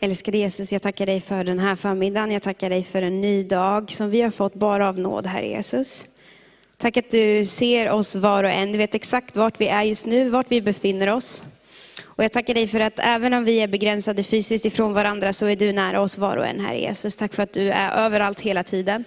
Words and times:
Älskade 0.00 0.38
Jesus, 0.38 0.72
jag 0.72 0.82
tackar 0.82 1.06
dig 1.06 1.20
för 1.20 1.44
den 1.44 1.58
här 1.58 1.76
förmiddagen. 1.76 2.30
Jag 2.30 2.42
tackar 2.42 2.70
dig 2.70 2.84
för 2.84 3.02
en 3.02 3.20
ny 3.20 3.42
dag 3.42 3.92
som 3.92 4.10
vi 4.10 4.22
har 4.22 4.30
fått 4.30 4.54
bara 4.54 4.88
av 4.88 4.98
nåd, 4.98 5.26
Herre 5.26 5.46
Jesus. 5.46 6.06
Tack 6.76 6.96
att 6.96 7.10
du 7.10 7.44
ser 7.44 7.90
oss 7.90 8.16
var 8.16 8.44
och 8.44 8.50
en. 8.50 8.72
Du 8.72 8.78
vet 8.78 8.94
exakt 8.94 9.36
vart 9.36 9.60
vi 9.60 9.68
är 9.68 9.82
just 9.82 10.06
nu, 10.06 10.28
vart 10.28 10.46
vi 10.52 10.62
befinner 10.62 11.14
oss. 11.14 11.42
Och 12.04 12.24
jag 12.24 12.32
tackar 12.32 12.54
dig 12.54 12.68
för 12.68 12.80
att 12.80 12.98
även 12.98 13.34
om 13.34 13.44
vi 13.44 13.60
är 13.60 13.68
begränsade 13.68 14.22
fysiskt 14.22 14.64
ifrån 14.64 14.92
varandra 14.92 15.32
så 15.32 15.46
är 15.46 15.56
du 15.56 15.72
nära 15.72 16.00
oss 16.00 16.18
var 16.18 16.36
och 16.36 16.46
en, 16.46 16.60
Herre 16.60 16.78
Jesus. 16.78 17.16
Tack 17.16 17.34
för 17.34 17.42
att 17.42 17.52
du 17.52 17.70
är 17.70 17.90
överallt 17.90 18.40
hela 18.40 18.64
tiden. 18.64 19.04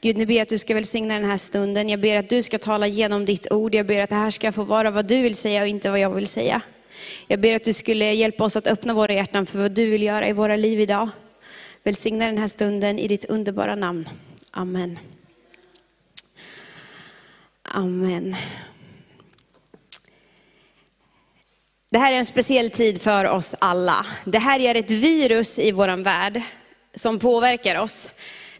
Gud, 0.00 0.16
nu 0.16 0.26
ber 0.26 0.34
jag 0.34 0.42
att 0.42 0.48
du 0.48 0.58
ska 0.58 0.74
välsigna 0.74 1.14
den 1.14 1.30
här 1.30 1.36
stunden. 1.36 1.88
Jag 1.88 2.00
ber 2.00 2.16
att 2.16 2.30
du 2.30 2.42
ska 2.42 2.58
tala 2.58 2.86
genom 2.86 3.24
ditt 3.24 3.52
ord. 3.52 3.74
Jag 3.74 3.86
ber 3.86 4.00
att 4.00 4.10
det 4.10 4.16
här 4.16 4.30
ska 4.30 4.52
få 4.52 4.62
vara 4.62 4.90
vad 4.90 5.04
du 5.04 5.22
vill 5.22 5.34
säga 5.34 5.62
och 5.62 5.68
inte 5.68 5.90
vad 5.90 6.00
jag 6.00 6.10
vill 6.10 6.26
säga. 6.26 6.62
Jag 7.26 7.40
ber 7.40 7.56
att 7.56 7.64
du 7.64 7.72
skulle 7.72 8.12
hjälpa 8.12 8.44
oss 8.44 8.56
att 8.56 8.66
öppna 8.66 8.94
våra 8.94 9.12
hjärtan 9.12 9.46
för 9.46 9.58
vad 9.58 9.72
du 9.72 9.90
vill 9.90 10.02
göra 10.02 10.28
i 10.28 10.32
våra 10.32 10.56
liv 10.56 10.80
idag. 10.80 11.08
Välsigna 11.82 12.26
den 12.26 12.38
här 12.38 12.48
stunden 12.48 12.98
i 12.98 13.08
ditt 13.08 13.24
underbara 13.24 13.74
namn. 13.74 14.08
Amen. 14.50 14.98
Amen. 17.62 18.36
Det 21.90 21.98
här 21.98 22.12
är 22.12 22.16
en 22.16 22.26
speciell 22.26 22.70
tid 22.70 23.02
för 23.02 23.24
oss 23.24 23.54
alla. 23.58 24.06
Det 24.24 24.38
här 24.38 24.60
är 24.60 24.74
ett 24.74 24.90
virus 24.90 25.58
i 25.58 25.72
vår 25.72 25.96
värld 26.02 26.42
som 26.94 27.18
påverkar 27.18 27.76
oss. 27.76 28.10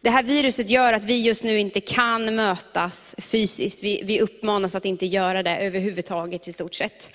Det 0.00 0.10
här 0.10 0.22
viruset 0.22 0.70
gör 0.70 0.92
att 0.92 1.04
vi 1.04 1.22
just 1.22 1.44
nu 1.44 1.58
inte 1.58 1.80
kan 1.80 2.34
mötas 2.34 3.14
fysiskt. 3.18 3.82
Vi, 3.82 4.02
vi 4.04 4.20
uppmanas 4.20 4.74
att 4.74 4.84
inte 4.84 5.06
göra 5.06 5.42
det 5.42 5.56
överhuvudtaget 5.56 6.48
i 6.48 6.52
stort 6.52 6.74
sett. 6.74 7.10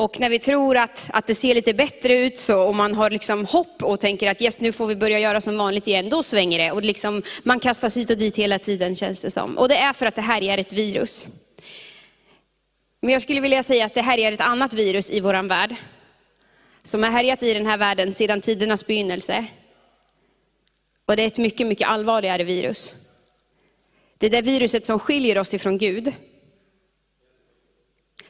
Och 0.00 0.20
när 0.20 0.30
vi 0.30 0.38
tror 0.38 0.76
att, 0.76 1.10
att 1.12 1.26
det 1.26 1.34
ser 1.34 1.54
lite 1.54 1.74
bättre 1.74 2.14
ut 2.14 2.38
så, 2.38 2.60
och 2.60 2.74
man 2.74 2.94
har 2.94 3.10
liksom 3.10 3.44
hopp 3.44 3.82
och 3.82 4.00
tänker 4.00 4.30
att 4.30 4.42
yes, 4.42 4.60
nu 4.60 4.72
får 4.72 4.86
vi 4.86 4.96
börja 4.96 5.18
göra 5.18 5.40
som 5.40 5.56
vanligt 5.56 5.86
igen, 5.86 6.08
då 6.08 6.22
svänger 6.22 6.58
det. 6.58 6.72
Och 6.72 6.82
liksom, 6.82 7.22
man 7.42 7.60
kastas 7.60 7.96
hit 7.96 8.10
och 8.10 8.16
dit 8.16 8.36
hela 8.36 8.58
tiden 8.58 8.96
känns 8.96 9.20
det 9.20 9.30
som. 9.30 9.58
Och 9.58 9.68
det 9.68 9.76
är 9.76 9.92
för 9.92 10.06
att 10.06 10.14
det 10.14 10.22
här 10.22 10.42
är 10.42 10.58
ett 10.58 10.72
virus. 10.72 11.28
Men 13.00 13.12
jag 13.12 13.22
skulle 13.22 13.40
vilja 13.40 13.62
säga 13.62 13.86
att 13.86 13.94
det 13.94 14.02
här 14.02 14.18
är 14.18 14.32
ett 14.32 14.40
annat 14.40 14.72
virus 14.72 15.10
i 15.10 15.20
vår 15.20 15.48
värld. 15.48 15.74
Som 16.82 17.02
har 17.02 17.10
härjat 17.10 17.42
i 17.42 17.54
den 17.54 17.66
här 17.66 17.78
världen 17.78 18.14
sedan 18.14 18.40
tidernas 18.40 18.86
begynnelse. 18.86 19.46
Och 21.06 21.16
det 21.16 21.22
är 21.22 21.26
ett 21.26 21.38
mycket, 21.38 21.66
mycket 21.66 21.88
allvarligare 21.88 22.44
virus. 22.44 22.94
Det 24.18 24.26
är 24.26 24.30
det 24.30 24.42
viruset 24.42 24.84
som 24.84 24.98
skiljer 24.98 25.38
oss 25.38 25.54
ifrån 25.54 25.78
Gud 25.78 26.12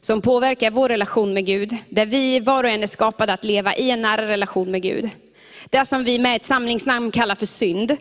som 0.01 0.20
påverkar 0.20 0.70
vår 0.70 0.89
relation 0.89 1.33
med 1.33 1.47
Gud. 1.47 1.77
Där 1.89 2.06
vi 2.06 2.41
var 2.41 2.65
och 2.65 2.70
en 2.70 2.83
är 2.83 2.87
skapade 2.87 3.33
att 3.33 3.45
leva 3.45 3.75
i 3.75 3.91
en 3.91 4.03
nära 4.03 4.29
relation 4.29 4.70
med 4.70 4.83
Gud. 4.83 5.11
Det 5.70 5.84
som 5.84 6.05
vi 6.05 6.19
med 6.19 6.37
ett 6.37 6.45
samlingsnamn 6.45 7.11
kallar 7.11 7.34
för 7.34 7.47
synd. 7.47 7.97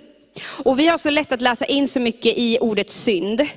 Och 0.45 0.79
vi 0.79 0.87
har 0.87 0.97
så 0.97 1.09
lätt 1.09 1.31
att 1.31 1.41
läsa 1.41 1.65
in 1.65 1.87
så 1.87 1.99
mycket 1.99 2.37
i 2.37 2.57
ordet 2.61 2.89
synd. 2.89 3.47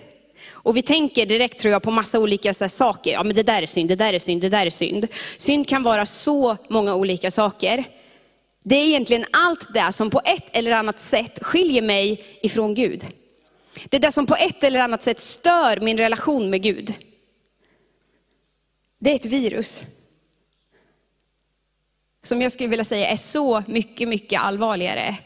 Och 0.51 0.77
vi 0.77 0.83
tänker 0.83 1.27
direkt 1.27 1.59
tror 1.61 1.73
jag 1.73 1.83
på 1.83 1.91
massa 1.91 2.19
olika 2.19 2.55
så 2.55 2.69
saker. 2.69 3.13
Ja 3.13 3.23
men 3.23 3.37
det 3.37 3.43
där 3.43 3.63
är 3.63 3.67
synd, 3.67 3.89
det 3.89 3.97
där 3.97 4.13
är 4.13 4.19
synd, 4.19 4.41
det 4.41 4.49
där 4.49 4.67
är 4.67 4.71
synd. 4.71 5.09
Synd 5.37 5.69
kan 5.69 5.83
vara 5.83 6.07
så 6.07 6.57
många 6.69 6.95
olika 6.95 7.31
saker. 7.31 7.85
Det 8.65 8.77
är 8.77 8.87
egentligen 8.87 9.25
allt 9.33 9.75
det 9.75 9.93
som 9.93 10.11
på 10.11 10.21
ett 10.25 10.57
eller 10.57 10.73
annat 10.73 11.01
sätt 11.01 11.39
skiljer 11.43 11.83
mig 11.83 12.25
ifrån 12.43 12.75
Gud. 12.75 13.07
Det 13.85 13.97
är 13.97 14.01
det 14.01 14.13
som 14.13 14.27
på 14.27 14.35
ett 14.35 14.65
eller 14.65 14.81
annat 14.81 15.03
sätt 15.03 15.21
stör 15.21 15.81
min 15.81 15.99
relation 15.99 16.51
med 16.51 16.63
Gud. 16.63 16.95
Det 19.03 19.11
är 19.11 19.15
ett 19.15 19.27
virus. 19.27 19.85
Som 22.23 22.43
jag 22.43 22.53
skulle 22.53 22.69
vilja 22.69 22.85
säga 22.85 23.09
är 23.09 23.17
så 23.17 23.63
mycket, 23.67 24.09
mycket 24.09 24.41
allvarligare 24.41 25.17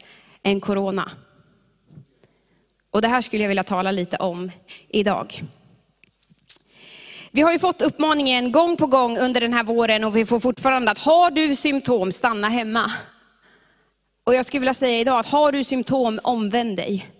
än 0.42 0.60
corona. 0.60 1.10
Och 2.90 3.02
det 3.02 3.08
här 3.08 3.22
skulle 3.22 3.44
jag 3.44 3.48
vilja 3.48 3.64
tala 3.64 3.90
lite 3.90 4.16
om 4.16 4.50
idag. 4.88 5.42
Vi 7.30 7.42
har 7.42 7.52
ju 7.52 7.58
fått 7.58 7.82
uppmaningen 7.82 8.52
gång 8.52 8.76
på 8.76 8.86
gång 8.86 9.18
under 9.18 9.40
den 9.40 9.52
här 9.52 9.64
våren 9.64 10.04
och 10.04 10.16
vi 10.16 10.26
får 10.26 10.40
fortfarande 10.40 10.90
att 10.90 10.98
har 10.98 11.30
du 11.30 11.56
symptom, 11.56 12.12
stanna 12.12 12.48
hemma. 12.48 12.92
Och 14.24 14.34
jag 14.34 14.46
skulle 14.46 14.60
vilja 14.60 14.74
säga 14.74 15.00
idag 15.00 15.18
att 15.18 15.26
har 15.26 15.52
du 15.52 15.64
symptom, 15.64 16.20
omvänd 16.22 16.76
dig. 16.76 17.10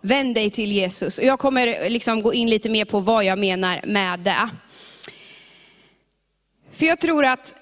Vänd 0.00 0.34
dig 0.34 0.50
till 0.50 0.72
Jesus. 0.72 1.18
Och 1.18 1.24
jag 1.24 1.38
kommer 1.38 1.90
liksom 1.90 2.22
gå 2.22 2.34
in 2.34 2.50
lite 2.50 2.68
mer 2.68 2.84
på 2.84 3.00
vad 3.00 3.24
jag 3.24 3.38
menar 3.38 3.80
med 3.84 4.20
det. 4.20 4.50
För 6.74 6.86
jag 6.86 7.00
tror 7.00 7.24
att 7.24 7.54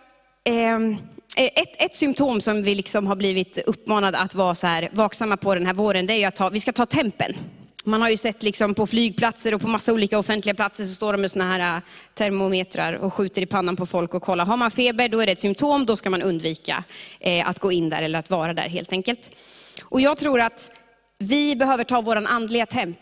ehm, 0.45 0.97
eh, 1.37 1.45
ett, 1.45 1.83
ett 1.83 1.95
symptom 1.95 2.41
som 2.41 2.63
vi 2.63 2.75
liksom 2.75 3.07
har 3.07 3.17
blivit 3.17 3.59
uppmanade 3.59 4.19
att 4.19 4.35
vara 4.35 4.55
så 4.55 4.67
här 4.67 4.89
vaksamma 4.93 5.37
på 5.37 5.55
den 5.55 5.67
här 5.67 5.75
våren, 5.75 6.07
det 6.07 6.23
är 6.23 6.29
att 6.29 6.37
ta, 6.37 6.49
vi 6.49 6.61
ska 6.61 6.73
ta 6.73 6.87
tempen. 6.87 7.37
Man 7.85 8.03
har 8.03 8.09
ju 8.09 8.17
sett 8.17 8.43
liksom 8.43 8.75
på 8.75 8.87
flygplatser 8.87 9.55
och 9.55 9.61
på 9.61 9.69
massa 9.69 9.93
olika 9.93 10.19
offentliga 10.19 10.55
platser 10.55 10.85
så 10.85 10.95
står 10.95 11.13
de 11.13 11.21
med 11.21 11.31
såna 11.31 11.45
här 11.45 11.77
eh, 11.77 11.83
termometrar 12.15 12.93
och 12.93 13.15
skjuter 13.15 13.43
i 13.43 13.47
pannan 13.47 13.77
på 13.77 13.87
folk 13.87 14.15
och 14.15 14.23
kollar. 14.23 14.45
Har 14.45 14.57
man 14.57 14.71
feber, 14.71 15.09
då 15.09 15.21
är 15.21 15.27
det 15.27 15.33
ett 15.33 15.41
symptom, 15.41 15.87
då 15.87 15.97
ska 15.97 16.11
man 16.11 16.23
undvika 16.23 16.85
eh, 17.21 17.49
att 17.49 17.59
gå 17.59 17.73
in 17.73 17.91
där 17.91 18.03
eller 18.03 18.19
att 18.19 18.31
vara 18.31 18.55
där 18.55 18.69
helt 18.69 18.93
enkelt. 18.93 19.31
Och 19.83 20.01
jag 20.01 20.19
tror 20.19 20.41
att 20.41 20.71
vi 21.19 21.57
behöver 21.57 21.85
ta 21.85 22.01
vår 22.01 22.17
andliga 22.17 22.67
temp 22.67 22.99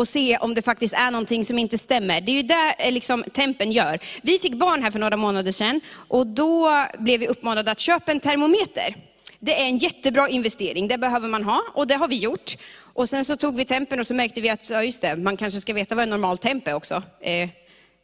och 0.00 0.08
se 0.08 0.36
om 0.36 0.54
det 0.54 0.62
faktiskt 0.62 0.94
är 0.94 1.10
någonting 1.10 1.44
som 1.44 1.58
inte 1.58 1.78
stämmer. 1.78 2.20
Det 2.20 2.32
är 2.32 2.36
ju 2.36 2.42
det 2.42 2.74
eh, 2.78 2.92
liksom, 2.92 3.24
tempen 3.32 3.72
gör. 3.72 3.98
Vi 4.22 4.38
fick 4.38 4.54
barn 4.54 4.82
här 4.82 4.90
för 4.90 4.98
några 4.98 5.16
månader 5.16 5.52
sedan 5.52 5.80
och 6.08 6.26
då 6.26 6.70
blev 6.98 7.20
vi 7.20 7.28
uppmanade 7.28 7.70
att 7.70 7.80
köpa 7.80 8.12
en 8.12 8.20
termometer. 8.20 8.96
Det 9.38 9.60
är 9.60 9.64
en 9.64 9.78
jättebra 9.78 10.28
investering, 10.28 10.88
det 10.88 10.98
behöver 10.98 11.28
man 11.28 11.44
ha 11.44 11.60
och 11.74 11.86
det 11.86 11.94
har 11.94 12.08
vi 12.08 12.16
gjort. 12.16 12.56
Och 12.94 13.08
sen 13.08 13.24
så 13.24 13.36
tog 13.36 13.56
vi 13.56 13.64
tempen 13.64 14.00
och 14.00 14.06
så 14.06 14.14
märkte 14.14 14.40
vi 14.40 14.50
att, 14.50 14.70
ja 14.70 14.84
just 14.84 15.02
det, 15.02 15.16
man 15.16 15.36
kanske 15.36 15.60
ska 15.60 15.72
veta 15.72 15.94
vad 15.94 16.02
en 16.02 16.10
normal 16.10 16.38
temp 16.38 16.68
är 16.68 16.74
också. 16.74 17.02
Eh, 17.20 17.48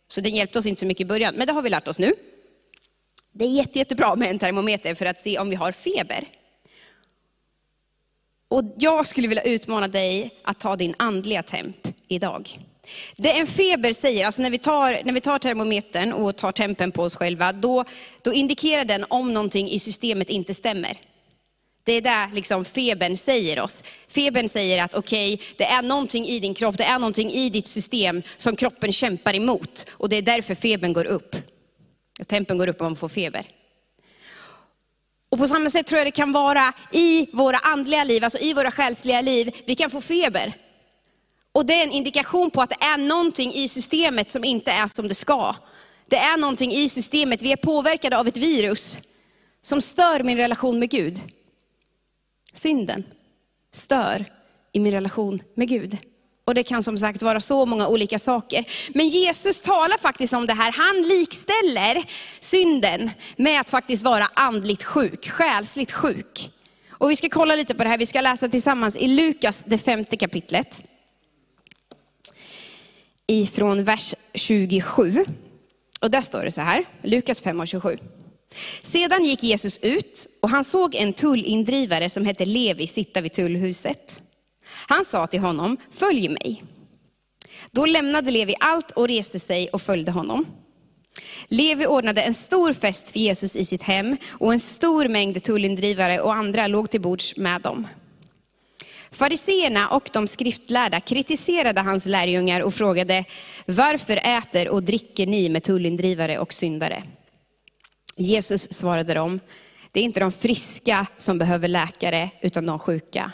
så 0.09 0.21
den 0.21 0.35
hjälpte 0.35 0.59
oss 0.59 0.67
inte 0.67 0.81
så 0.81 0.87
mycket 0.87 1.01
i 1.01 1.05
början, 1.05 1.35
men 1.35 1.47
det 1.47 1.53
har 1.53 1.63
vi 1.63 1.71
lärt 1.71 1.89
oss 1.89 1.99
nu. 1.99 2.13
Det 3.33 3.45
är 3.45 3.49
jätte, 3.49 3.79
jättebra 3.79 4.17
med 4.17 4.31
en 4.31 4.39
termometer 4.39 4.95
för 4.95 5.07
att 5.07 5.21
se 5.21 5.39
om 5.39 5.51
vi 5.51 5.57
har 5.57 5.73
feber. 5.73 6.25
Och 8.49 8.63
jag 8.79 9.07
skulle 9.07 9.29
vilja 9.29 9.43
utmana 9.43 9.89
dig 9.89 10.31
att 10.43 10.61
ta 10.61 10.77
din 10.77 10.95
andliga 10.99 11.43
temp 11.43 11.77
idag. 12.09 12.59
Det 13.17 13.39
en 13.39 13.47
feber 13.47 13.93
säger, 13.93 14.27
alltså 14.27 14.43
när 14.43 14.51
vi 14.51 14.59
tar, 14.59 15.05
när 15.05 15.13
vi 15.13 15.21
tar 15.21 15.39
termometern 15.39 16.13
och 16.13 16.37
tar 16.37 16.53
tempen 16.53 16.93
på 16.93 17.03
oss 17.03 17.17
själva, 17.17 17.53
då, 17.53 17.85
då 18.23 18.33
indikerar 18.33 18.85
den 18.85 19.05
om 19.09 19.35
någonting 19.35 19.69
i 19.69 19.79
systemet 19.79 20.31
inte 20.31 20.55
stämmer. 20.55 20.99
Det 21.85 21.93
är 21.93 22.01
det 22.01 22.31
liksom 22.35 22.65
febern 22.65 23.17
säger 23.17 23.61
oss. 23.61 23.83
Febern 24.09 24.49
säger 24.49 24.85
att 24.85 24.95
okej, 24.95 25.35
okay, 25.35 25.47
det 25.57 25.65
är 25.65 25.83
någonting 25.83 26.27
i 26.27 26.39
din 26.39 26.55
kropp, 26.55 26.79
det 26.79 26.85
är 26.85 26.99
någonting 26.99 27.31
i 27.31 27.51
ditt 27.51 27.67
system 27.67 28.23
som 28.37 28.57
kroppen 28.57 28.93
kämpar 28.93 29.35
emot. 29.35 29.87
Och 29.91 30.09
det 30.09 30.17
är 30.17 30.23
därför 30.23 30.55
febern 30.55 30.93
går 30.93 31.05
upp. 31.05 31.37
Tempen 32.27 32.59
går 32.59 32.67
upp 32.67 32.81
om 32.81 32.87
man 32.87 32.97
får 32.97 33.09
feber. 33.09 33.47
Och 35.29 35.39
på 35.39 35.49
samma 35.49 35.71
sätt 35.71 35.87
tror 35.87 35.99
jag 35.99 36.07
det 36.07 36.11
kan 36.11 36.33
vara 36.33 36.73
i 36.93 37.29
våra 37.33 37.57
andliga 37.57 38.05
liv, 38.05 38.25
alltså 38.25 38.39
i 38.39 38.53
våra 38.53 38.71
själsliga 38.71 39.21
liv. 39.21 39.57
Vi 39.67 39.75
kan 39.75 39.91
få 39.91 40.01
feber. 40.01 40.57
Och 41.53 41.67
det 41.67 41.75
är 41.75 41.85
en 41.85 41.93
indikation 41.93 42.51
på 42.51 42.63
att 42.63 42.71
det 42.71 42.85
är 42.85 42.99
någonting 42.99 43.53
i 43.53 43.69
systemet 43.69 44.31
som 44.31 44.45
inte 44.45 44.71
är 44.71 44.89
som 44.89 45.09
det 45.09 45.15
ska. 45.15 45.55
Det 46.09 46.17
är 46.17 46.37
någonting 46.37 46.73
i 46.73 46.89
systemet, 46.89 47.43
vi 47.43 47.53
är 47.53 47.57
påverkade 47.57 48.19
av 48.19 48.29
ett 48.29 48.37
virus 48.37 48.99
som 49.61 49.81
stör 49.81 50.23
min 50.23 50.37
relation 50.37 50.79
med 50.79 50.91
Gud. 50.91 51.21
Synden 52.53 53.05
stör 53.73 54.25
i 54.73 54.81
min 54.81 54.93
relation 54.93 55.43
med 55.55 55.69
Gud. 55.69 55.99
Och 56.47 56.55
det 56.55 56.63
kan 56.63 56.83
som 56.83 56.99
sagt 56.99 57.23
vara 57.23 57.41
så 57.41 57.67
många 57.67 57.89
olika 57.89 58.19
saker. 58.19 58.65
Men 58.95 59.09
Jesus 59.09 59.61
talar 59.61 59.99
faktiskt 59.99 60.33
om 60.33 60.47
det 60.47 60.55
här. 60.55 60.73
Han 60.73 61.03
likställer 61.03 62.05
synden 62.41 63.11
med 63.37 63.61
att 63.61 63.71
faktiskt 63.71 64.05
vara 64.05 64.27
andligt 64.35 64.85
sjuk, 64.85 65.31
själsligt 65.31 65.93
sjuk. 65.93 66.51
Och 66.91 67.11
vi 67.11 67.17
ska 67.17 67.29
kolla 67.29 67.55
lite 67.55 67.75
på 67.75 67.83
det 67.83 67.89
här. 67.89 67.99
Vi 67.99 68.07
ska 68.07 68.21
läsa 68.21 68.49
tillsammans 68.49 68.97
i 68.97 69.09
Lukas, 69.09 69.65
det 69.67 69.79
femte 69.79 70.17
kapitlet. 70.17 70.83
Ifrån 73.27 73.85
vers 73.85 74.15
27. 74.35 75.25
Och 76.01 76.11
där 76.11 76.21
står 76.21 76.45
det 76.45 76.51
så 76.51 76.61
här, 76.61 76.85
Lukas 77.03 77.41
5 77.41 77.61
och 77.61 77.69
27. 77.69 77.99
Sedan 78.83 79.25
gick 79.25 79.43
Jesus 79.43 79.79
ut 79.83 80.27
och 80.41 80.51
han 80.51 80.65
såg 80.65 80.95
en 80.95 81.13
tullindrivare 81.13 82.11
som 82.11 82.27
hette 82.27 82.45
Levi 82.45 82.87
sitta 82.87 83.21
vid 83.21 83.33
tullhuset. 83.33 84.21
Han 84.89 85.05
sa 85.05 85.27
till 85.27 85.41
honom, 85.41 85.77
följ 85.91 86.29
mig. 86.29 86.65
Då 87.71 87.87
lämnade 87.87 88.31
Levi 88.31 88.55
allt 88.61 88.91
och 88.91 89.09
reste 89.09 89.41
sig 89.41 89.69
och 89.69 89.83
följde 89.83 90.13
honom. 90.13 90.47
Levi 91.49 91.87
ordnade 91.87 92.23
en 92.23 92.35
stor 92.35 92.73
fest 92.73 93.11
för 93.11 93.19
Jesus 93.19 93.57
i 93.57 93.65
sitt 93.65 93.83
hem 93.83 94.17
och 94.31 94.53
en 94.53 94.61
stor 94.61 95.09
mängd 95.09 95.43
tullindrivare 95.43 96.21
och 96.21 96.35
andra 96.35 96.67
låg 96.67 96.91
till 96.91 97.01
bords 97.01 97.37
med 97.37 97.61
dem. 97.61 97.87
Fariseerna 99.11 99.89
och 99.89 100.11
de 100.13 100.29
skriftlärda 100.29 101.01
kritiserade 101.01 101.81
hans 101.81 102.07
lärjungar 102.07 102.61
och 102.61 102.75
frågade, 102.75 103.25
varför 103.67 104.17
äter 104.17 104.69
och 104.69 104.83
dricker 104.83 105.27
ni 105.27 105.49
med 105.49 105.63
tullindrivare 105.63 106.39
och 106.39 106.53
syndare? 106.53 107.03
Jesus 108.17 108.73
svarade 108.73 109.15
dem, 109.15 109.41
Det 109.93 110.01
är 110.01 110.05
inte 110.05 110.21
de 110.21 110.33
friska 110.33 111.07
som 111.19 111.39
behöver 111.39 111.69
läkare, 111.69 112.31
utan 112.41 112.67
de 112.67 112.79
sjuka. 112.79 113.33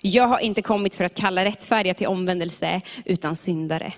Jag 0.00 0.28
har 0.28 0.38
inte 0.38 0.62
kommit 0.62 0.94
för 0.94 1.04
att 1.04 1.14
kalla 1.14 1.44
rättfärdiga 1.44 1.94
till 1.94 2.06
omvändelse, 2.06 2.80
utan 3.04 3.36
syndare. 3.36 3.92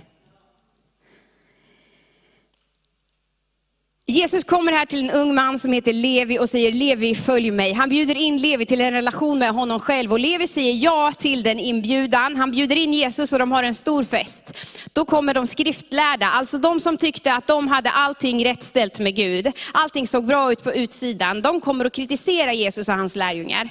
Jesus 4.11 4.45
kommer 4.45 4.73
här 4.73 4.87
till 4.87 5.01
en 5.01 5.11
ung 5.11 5.35
man 5.35 5.59
som 5.59 5.73
heter 5.73 5.93
Levi 5.93 6.39
och 6.39 6.49
säger 6.49 6.73
Levi 6.73 7.15
följ 7.15 7.51
mig. 7.51 7.73
Han 7.73 7.89
bjuder 7.89 8.17
in 8.17 8.37
Levi 8.37 8.67
till 8.67 8.81
en 8.81 8.93
relation 8.93 9.39
med 9.39 9.51
honom 9.51 9.81
själv 9.81 10.13
och 10.13 10.21
Levi 10.21 10.47
säger 10.47 10.85
ja 10.85 11.13
till 11.19 11.43
den 11.43 11.59
inbjudan. 11.59 12.37
Han 12.37 12.51
bjuder 12.51 12.77
in 12.77 12.93
Jesus 12.93 13.33
och 13.33 13.39
de 13.39 13.53
har 13.53 13.63
en 13.63 13.75
stor 13.75 14.05
fest. 14.05 14.53
Då 14.93 15.05
kommer 15.05 15.35
de 15.35 15.47
skriftlärda, 15.47 16.27
alltså 16.27 16.59
de 16.59 16.81
som 16.81 16.97
tyckte 16.97 17.35
att 17.35 17.47
de 17.47 17.69
hade 17.69 17.91
allting 17.91 18.45
rätt 18.45 18.63
ställt 18.63 18.99
med 18.99 19.17
Gud. 19.17 19.53
Allting 19.73 20.07
såg 20.07 20.27
bra 20.27 20.53
ut 20.53 20.63
på 20.63 20.75
utsidan. 20.75 21.43
De 21.43 21.61
kommer 21.61 21.85
att 21.85 21.93
kritisera 21.93 22.53
Jesus 22.53 22.89
och 22.89 22.95
hans 22.95 23.17
lärjungar. 23.17 23.71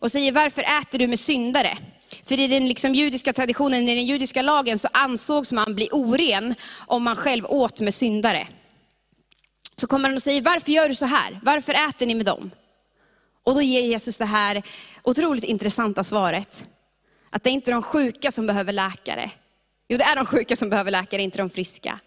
Och 0.00 0.12
säger 0.12 0.32
varför 0.32 0.62
äter 0.62 0.98
du 0.98 1.06
med 1.06 1.20
syndare? 1.20 1.78
För 2.24 2.40
i 2.40 2.46
den 2.46 2.68
liksom 2.68 2.94
judiska 2.94 3.32
traditionen, 3.32 3.88
i 3.88 3.94
den 3.94 4.06
judiska 4.06 4.42
lagen 4.42 4.78
så 4.78 4.88
ansågs 4.92 5.52
man 5.52 5.74
bli 5.74 5.88
oren 5.92 6.54
om 6.86 7.02
man 7.02 7.16
själv 7.16 7.46
åt 7.46 7.80
med 7.80 7.94
syndare 7.94 8.48
så 9.80 9.86
kommer 9.86 10.08
han 10.08 10.16
och 10.16 10.22
säger, 10.22 10.42
varför 10.42 10.72
gör 10.72 10.88
du 10.88 10.94
så 10.94 11.06
här? 11.06 11.40
Varför 11.42 11.88
äter 11.88 12.06
ni 12.06 12.14
med 12.14 12.26
dem? 12.26 12.50
Och 13.44 13.54
då 13.54 13.62
ger 13.62 13.80
Jesus 13.80 14.16
det 14.16 14.24
här 14.24 14.62
otroligt 15.02 15.44
intressanta 15.44 16.04
svaret. 16.04 16.64
Att 17.30 17.44
det 17.44 17.50
är 17.50 17.52
inte 17.52 17.70
de 17.70 17.82
sjuka 17.82 18.30
som 18.30 18.46
behöver 18.46 18.72
läkare. 18.72 19.30
Jo, 19.88 19.98
det 19.98 20.04
är 20.04 20.16
de 20.16 20.26
sjuka 20.26 20.56
som 20.56 20.70
behöver 20.70 20.90
läkare, 20.90 21.22
inte 21.22 21.38
de 21.38 21.50
friska. 21.50 22.00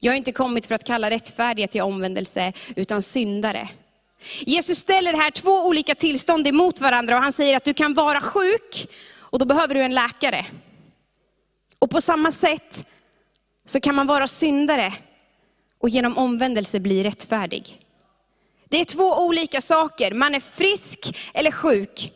Jag 0.00 0.12
har 0.12 0.16
inte 0.16 0.32
kommit 0.32 0.66
för 0.66 0.74
att 0.74 0.84
kalla 0.84 1.10
rättfärdiga 1.10 1.68
till 1.68 1.82
omvändelse, 1.82 2.52
utan 2.76 3.02
syndare. 3.02 3.68
Jesus 4.40 4.78
ställer 4.78 5.12
här 5.12 5.30
två 5.30 5.66
olika 5.66 5.94
tillstånd 5.94 6.46
emot 6.46 6.80
varandra 6.80 7.16
och 7.16 7.22
han 7.22 7.32
säger 7.32 7.56
att 7.56 7.64
du 7.64 7.74
kan 7.74 7.94
vara 7.94 8.20
sjuk 8.20 8.88
och 9.16 9.38
då 9.38 9.44
behöver 9.44 9.74
du 9.74 9.82
en 9.82 9.94
läkare. 9.94 10.46
Och 11.78 11.90
på 11.90 12.00
samma 12.00 12.32
sätt 12.32 12.84
så 13.66 13.80
kan 13.80 13.94
man 13.94 14.06
vara 14.06 14.26
syndare 14.26 14.94
och 15.78 15.88
genom 15.88 16.18
omvändelse 16.18 16.80
bli 16.80 17.02
rättfärdig. 17.02 17.80
Det 18.68 18.80
är 18.80 18.84
två 18.84 19.26
olika 19.26 19.60
saker. 19.60 20.14
Man 20.14 20.34
är 20.34 20.40
frisk 20.40 21.16
eller 21.34 21.50
sjuk. 21.50 22.12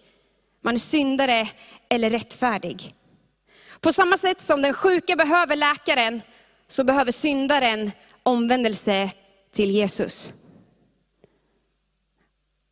Man 0.62 0.74
är 0.74 0.78
syndare 0.78 1.48
eller 1.88 2.10
rättfärdig. 2.10 2.94
På 3.80 3.92
samma 3.92 4.16
sätt 4.16 4.40
som 4.40 4.62
den 4.62 4.74
sjuka 4.74 5.16
behöver 5.16 5.56
läkaren, 5.56 6.22
så 6.68 6.84
behöver 6.84 7.12
syndaren 7.12 7.92
omvändelse 8.22 9.10
till 9.52 9.70
Jesus. 9.70 10.30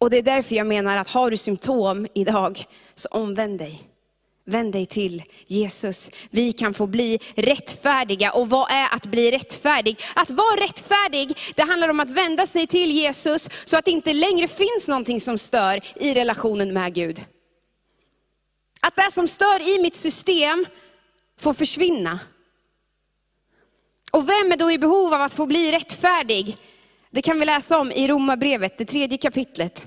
Och 0.05 0.11
det 0.11 0.19
är 0.19 0.23
därför 0.23 0.55
jag 0.55 0.67
menar 0.67 0.97
att 0.97 1.09
har 1.09 1.31
du 1.31 1.37
symptom 1.37 2.07
idag, 2.15 2.65
så 2.95 3.09
omvänd 3.09 3.59
dig. 3.59 3.83
Vänd 4.47 4.73
dig 4.73 4.87
till 4.87 5.23
Jesus. 5.47 6.11
Vi 6.31 6.53
kan 6.53 6.75
få 6.75 6.87
bli 6.87 7.19
rättfärdiga. 7.37 8.33
Och 8.33 8.51
vad 8.51 8.71
är 8.71 8.95
att 8.95 9.07
bli 9.07 9.31
rättfärdig? 9.31 10.01
Att 10.15 10.31
vara 10.31 10.65
rättfärdig, 10.65 11.39
det 11.55 11.63
handlar 11.63 11.89
om 11.89 12.01
att 12.01 12.11
vända 12.11 12.47
sig 12.47 12.67
till 12.67 12.91
Jesus, 12.91 13.49
så 13.65 13.77
att 13.77 13.85
det 13.85 13.91
inte 13.91 14.13
längre 14.13 14.49
finns 14.49 14.89
någonting 14.89 15.21
som 15.21 15.39
stör 15.39 15.81
i 15.95 16.15
relationen 16.15 16.73
med 16.73 16.95
Gud. 16.95 17.25
Att 18.81 18.97
det 18.97 19.13
som 19.13 19.29
stör 19.29 19.77
i 19.77 19.83
mitt 19.83 19.97
system 19.97 20.67
får 21.41 21.55
försvinna. 21.55 22.19
Och 24.13 24.29
vem 24.29 24.53
är 24.53 24.57
då 24.57 24.71
i 24.71 24.79
behov 24.79 25.15
av 25.15 25.23
att 25.23 25.35
få 25.35 25.47
bli 25.47 25.73
rättfärdig? 25.73 26.57
Det 27.11 27.23
kan 27.23 27.39
vi 27.39 27.45
läsa 27.45 27.79
om 27.79 27.93
i 27.93 28.09
Romarbrevet, 28.09 28.79
det 28.79 28.85
tredje 28.85 29.19
kapitlet. 29.19 29.87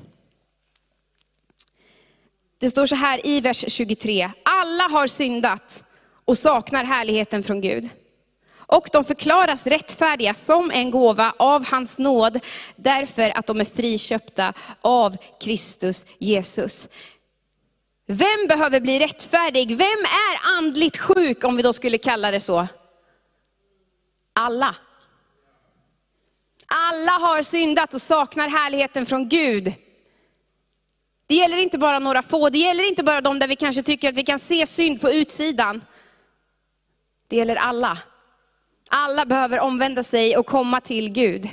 Det 2.59 2.69
står 2.69 2.85
så 2.85 2.95
här 2.95 3.27
i 3.27 3.41
vers 3.41 3.65
23. 3.67 4.31
Alla 4.43 4.83
har 4.83 5.07
syndat 5.07 5.83
och 6.25 6.37
saknar 6.37 6.83
härligheten 6.83 7.43
från 7.43 7.61
Gud. 7.61 7.89
Och 8.69 8.87
de 8.91 9.05
förklaras 9.05 9.67
rättfärdiga 9.67 10.33
som 10.33 10.71
en 10.71 10.91
gåva 10.91 11.33
av 11.39 11.65
hans 11.65 11.97
nåd, 11.97 12.39
därför 12.75 13.37
att 13.37 13.47
de 13.47 13.61
är 13.61 13.65
friköpta 13.65 14.53
av 14.81 15.17
Kristus 15.41 16.05
Jesus. 16.19 16.87
Vem 18.07 18.47
behöver 18.47 18.79
bli 18.79 18.99
rättfärdig? 18.99 19.67
Vem 19.77 19.99
är 20.03 20.57
andligt 20.57 20.97
sjuk, 20.97 21.43
om 21.43 21.55
vi 21.55 21.63
då 21.63 21.73
skulle 21.73 21.97
kalla 21.97 22.31
det 22.31 22.39
så? 22.39 22.67
Alla. 24.33 24.75
Alla 26.89 27.11
har 27.11 27.41
syndat 27.41 27.93
och 27.93 28.01
saknar 28.01 28.49
härligheten 28.49 29.05
från 29.05 29.29
Gud. 29.29 29.73
Det 31.27 31.35
gäller 31.35 31.57
inte 31.57 31.77
bara 31.77 31.99
några 31.99 32.23
få, 32.23 32.49
det 32.49 32.57
gäller 32.57 32.87
inte 32.87 33.03
bara 33.03 33.21
de 33.21 33.39
där 33.39 33.47
vi 33.47 33.55
kanske 33.55 33.83
tycker 33.83 34.09
att 34.09 34.15
vi 34.15 34.23
kan 34.23 34.39
se 34.39 34.67
synd 34.67 35.01
på 35.01 35.11
utsidan. 35.11 35.83
Det 37.27 37.35
gäller 37.35 37.55
alla. 37.55 37.97
Alla 38.89 39.25
behöver 39.25 39.59
omvända 39.59 40.03
sig 40.03 40.37
och 40.37 40.45
komma 40.45 40.81
till 40.81 41.09
Gud. 41.09 41.49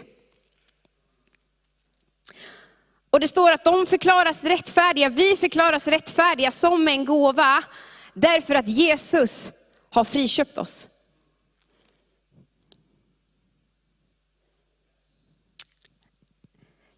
Och 3.11 3.21
det 3.21 3.29
står 3.29 3.53
att 3.53 3.65
de 3.65 3.87
förklaras 3.87 4.45
rättfärdiga, 4.45 5.09
vi 5.09 5.37
förklaras 5.37 5.87
rättfärdiga 5.87 6.51
som 6.51 6.89
en 6.89 7.05
gåva, 7.05 7.65
därför 8.13 8.55
att 8.55 8.69
Jesus 8.69 9.53
har 9.91 10.05
friköpt 10.05 10.59
oss. 10.59 10.89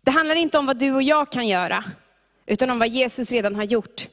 Det 0.03 0.11
handlar 0.11 0.35
inte 0.35 0.59
om 0.59 0.67
vad 0.67 0.79
du 0.79 0.93
och 0.93 1.03
jag 1.03 1.33
kan 1.33 1.49
göra 1.49 1.85
utan 2.47 2.71
om 2.71 2.79
vad 2.79 2.89
Jesus 2.89 3.31
redan 3.31 3.55
har 3.55 3.65
gjort. 3.65 4.09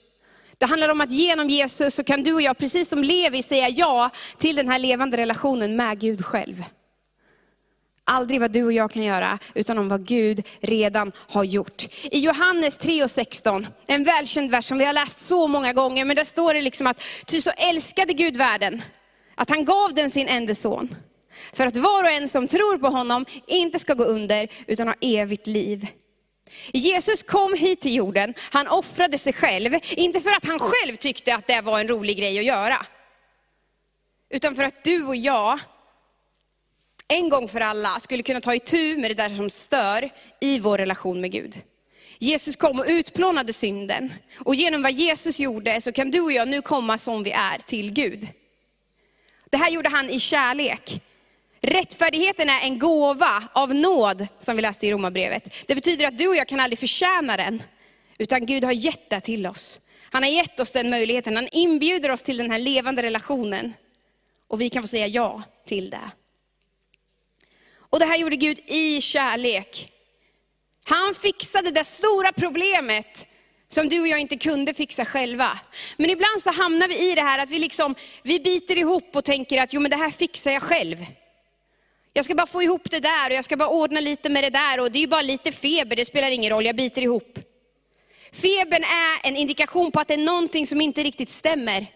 Det 0.58 0.66
handlar 0.66 0.90
om 0.90 1.02
att 1.02 1.12
genom 1.12 1.50
Jesus 1.50 1.96
så 1.96 2.04
kan 2.04 2.24
du 2.24 2.34
och 2.34 2.42
jag, 2.42 2.58
precis 2.58 2.90
som 2.90 3.04
Levi, 3.04 3.44
säga 3.44 3.70
ja 3.70 4.10
till 4.38 4.56
den 4.56 4.70
här 4.70 4.80
levande 4.80 5.18
relationen 5.18 5.76
med 5.76 6.00
Gud 6.00 6.26
själv. 6.26 6.64
Aldrig 8.06 8.40
vad 8.40 8.52
du 8.52 8.64
och 8.64 8.74
jag 8.74 8.92
kan 8.92 9.04
göra, 9.04 9.40
utan 9.54 9.78
om 9.78 9.90
vad 9.90 10.08
Gud 10.08 10.48
redan 10.62 11.12
har 11.18 11.44
gjort. 11.44 11.84
I 12.04 12.20
Johannes 12.20 12.78
3 12.78 13.04
och 13.04 13.12
16, 13.12 13.68
en 13.88 14.04
välkänd 14.04 14.52
vers 14.52 14.66
som 14.66 14.78
vi 14.78 14.86
har 14.86 14.94
läst 14.94 15.20
så 15.20 15.48
många 15.48 15.74
gånger, 15.74 16.06
men 16.06 16.16
där 16.16 16.24
står 16.24 16.54
det 16.54 16.62
liksom 16.62 16.88
att, 16.88 17.04
ty 17.26 17.42
så 17.42 17.50
älskade 17.50 18.14
Gud 18.14 18.38
världen, 18.38 18.82
att 19.36 19.50
han 19.50 19.66
gav 19.66 19.94
den 19.94 20.10
sin 20.10 20.28
enda 20.28 20.56
son. 20.56 20.96
För 21.54 21.68
att 21.68 21.78
var 21.78 22.04
och 22.04 22.12
en 22.12 22.28
som 22.28 22.48
tror 22.48 22.78
på 22.78 22.88
honom 22.88 23.26
inte 23.48 23.80
ska 23.80 23.94
gå 23.94 24.04
under, 24.04 24.48
utan 24.68 24.88
ha 24.88 24.96
evigt 25.02 25.48
liv. 25.48 25.88
Jesus 26.74 27.24
kom 27.24 27.54
hit 27.54 27.82
till 27.82 27.96
jorden, 27.96 28.34
han 28.52 28.68
offrade 28.68 29.18
sig 29.18 29.34
själv, 29.34 29.74
inte 29.90 30.20
för 30.20 30.32
att 30.32 30.46
han 30.46 30.60
själv 30.60 30.96
tyckte 30.96 31.36
att 31.36 31.48
det 31.48 31.62
var 31.62 31.80
en 31.80 31.88
rolig 31.88 32.18
grej 32.18 32.40
att 32.40 32.46
göra. 32.46 32.86
Utan 34.30 34.56
för 34.56 34.64
att 34.64 34.84
du 34.84 35.04
och 35.04 35.16
jag, 35.16 35.60
en 37.08 37.30
gång 37.30 37.48
för 37.48 37.62
alla, 37.62 38.00
skulle 38.00 38.24
kunna 38.24 38.42
ta 38.42 38.56
itu 38.56 38.98
med 38.98 39.12
det 39.12 39.16
där 39.16 39.36
som 39.36 39.50
stör 39.50 40.10
i 40.42 40.60
vår 40.60 40.78
relation 40.78 41.22
med 41.22 41.32
Gud. 41.32 41.62
Jesus 42.20 42.56
kom 42.56 42.80
och 42.80 42.86
utplånade 42.88 43.54
synden. 43.54 44.14
Och 44.36 44.56
genom 44.56 44.82
vad 44.82 44.92
Jesus 44.92 45.40
gjorde 45.40 45.82
så 45.82 45.92
kan 45.92 46.12
du 46.12 46.22
och 46.22 46.32
jag 46.32 46.48
nu 46.48 46.62
komma 46.62 46.98
som 46.98 47.24
vi 47.24 47.32
är 47.32 47.58
till 47.58 47.94
Gud. 47.94 48.28
Det 49.50 49.58
här 49.58 49.70
gjorde 49.70 49.90
han 49.90 50.10
i 50.10 50.20
kärlek. 50.20 51.02
Rättfärdigheten 51.66 52.50
är 52.50 52.62
en 52.62 52.80
gåva 52.80 53.44
av 53.54 53.76
nåd, 53.76 54.28
som 54.40 54.56
vi 54.56 54.62
läste 54.62 54.88
i 54.88 54.92
Romarbrevet. 54.92 55.54
Det 55.68 55.76
betyder 55.76 56.08
att 56.08 56.18
du 56.18 56.28
och 56.28 56.36
jag 56.36 56.48
kan 56.48 56.60
aldrig 56.60 56.80
förtjäna 56.80 57.38
den, 57.38 57.64
utan 58.18 58.46
Gud 58.46 58.64
har 58.64 58.72
gett 58.72 59.10
det 59.10 59.22
till 59.22 59.48
oss. 59.48 59.80
Han 60.12 60.24
har 60.24 60.30
gett 60.30 60.60
oss 60.60 60.72
den 60.72 60.90
möjligheten, 60.90 61.36
han 61.36 61.48
inbjuder 61.52 62.12
oss 62.12 62.24
till 62.24 62.38
den 62.38 62.52
här 62.52 62.60
levande 62.60 63.04
relationen. 63.04 63.74
Och 64.48 64.62
vi 64.62 64.70
kan 64.70 64.84
få 64.84 64.88
säga 64.88 65.08
ja 65.08 65.44
till 65.66 65.90
det. 65.90 66.12
Och 67.76 68.00
det 68.00 68.06
här 68.06 68.18
gjorde 68.18 68.36
Gud 68.36 68.60
i 68.66 69.02
kärlek. 69.02 69.92
Han 70.84 71.14
fixade 71.14 71.72
det 71.72 71.86
stora 71.86 72.32
problemet 72.34 73.26
som 73.70 73.90
du 73.90 74.02
och 74.02 74.08
jag 74.08 74.20
inte 74.20 74.38
kunde 74.38 74.74
fixa 74.74 75.06
själva. 75.06 75.60
Men 75.98 76.10
ibland 76.10 76.42
så 76.42 76.52
hamnar 76.52 76.88
vi 76.88 77.12
i 77.12 77.16
det 77.16 77.22
här 77.22 77.40
att 77.40 77.50
vi, 77.50 77.60
liksom, 77.60 77.96
vi 78.24 78.40
biter 78.40 78.78
ihop 78.78 79.16
och 79.16 79.26
tänker 79.26 79.62
att 79.62 79.74
jo, 79.74 79.82
men 79.82 79.92
det 79.92 79.98
här 79.98 80.12
fixar 80.12 80.52
jag 80.52 80.64
själv. 80.64 81.06
Jag 82.14 82.26
ska 82.26 82.36
bara 82.36 82.48
få 82.48 82.64
ihop 82.64 82.92
det 82.92 83.00
där 83.00 83.30
och 83.30 83.36
jag 83.36 83.46
ska 83.46 83.58
bara 83.58 83.70
ordna 83.70 84.00
lite 84.00 84.30
med 84.30 84.44
det 84.44 84.50
där 84.50 84.80
och 84.80 84.92
det 84.92 85.00
är 85.00 85.02
ju 85.02 85.08
bara 85.08 85.22
lite 85.22 85.52
feber, 85.52 85.96
det 85.96 86.06
spelar 86.06 86.32
ingen 86.32 86.52
roll, 86.52 86.66
jag 86.66 86.76
biter 86.76 87.02
ihop. 87.02 87.40
Febern 88.32 88.84
är 88.84 89.28
en 89.28 89.36
indikation 89.36 89.92
på 89.92 90.00
att 90.00 90.08
det 90.08 90.14
är 90.14 90.18
någonting 90.18 90.68
som 90.68 90.82
inte 90.82 91.04
riktigt 91.04 91.30
stämmer. 91.30 91.88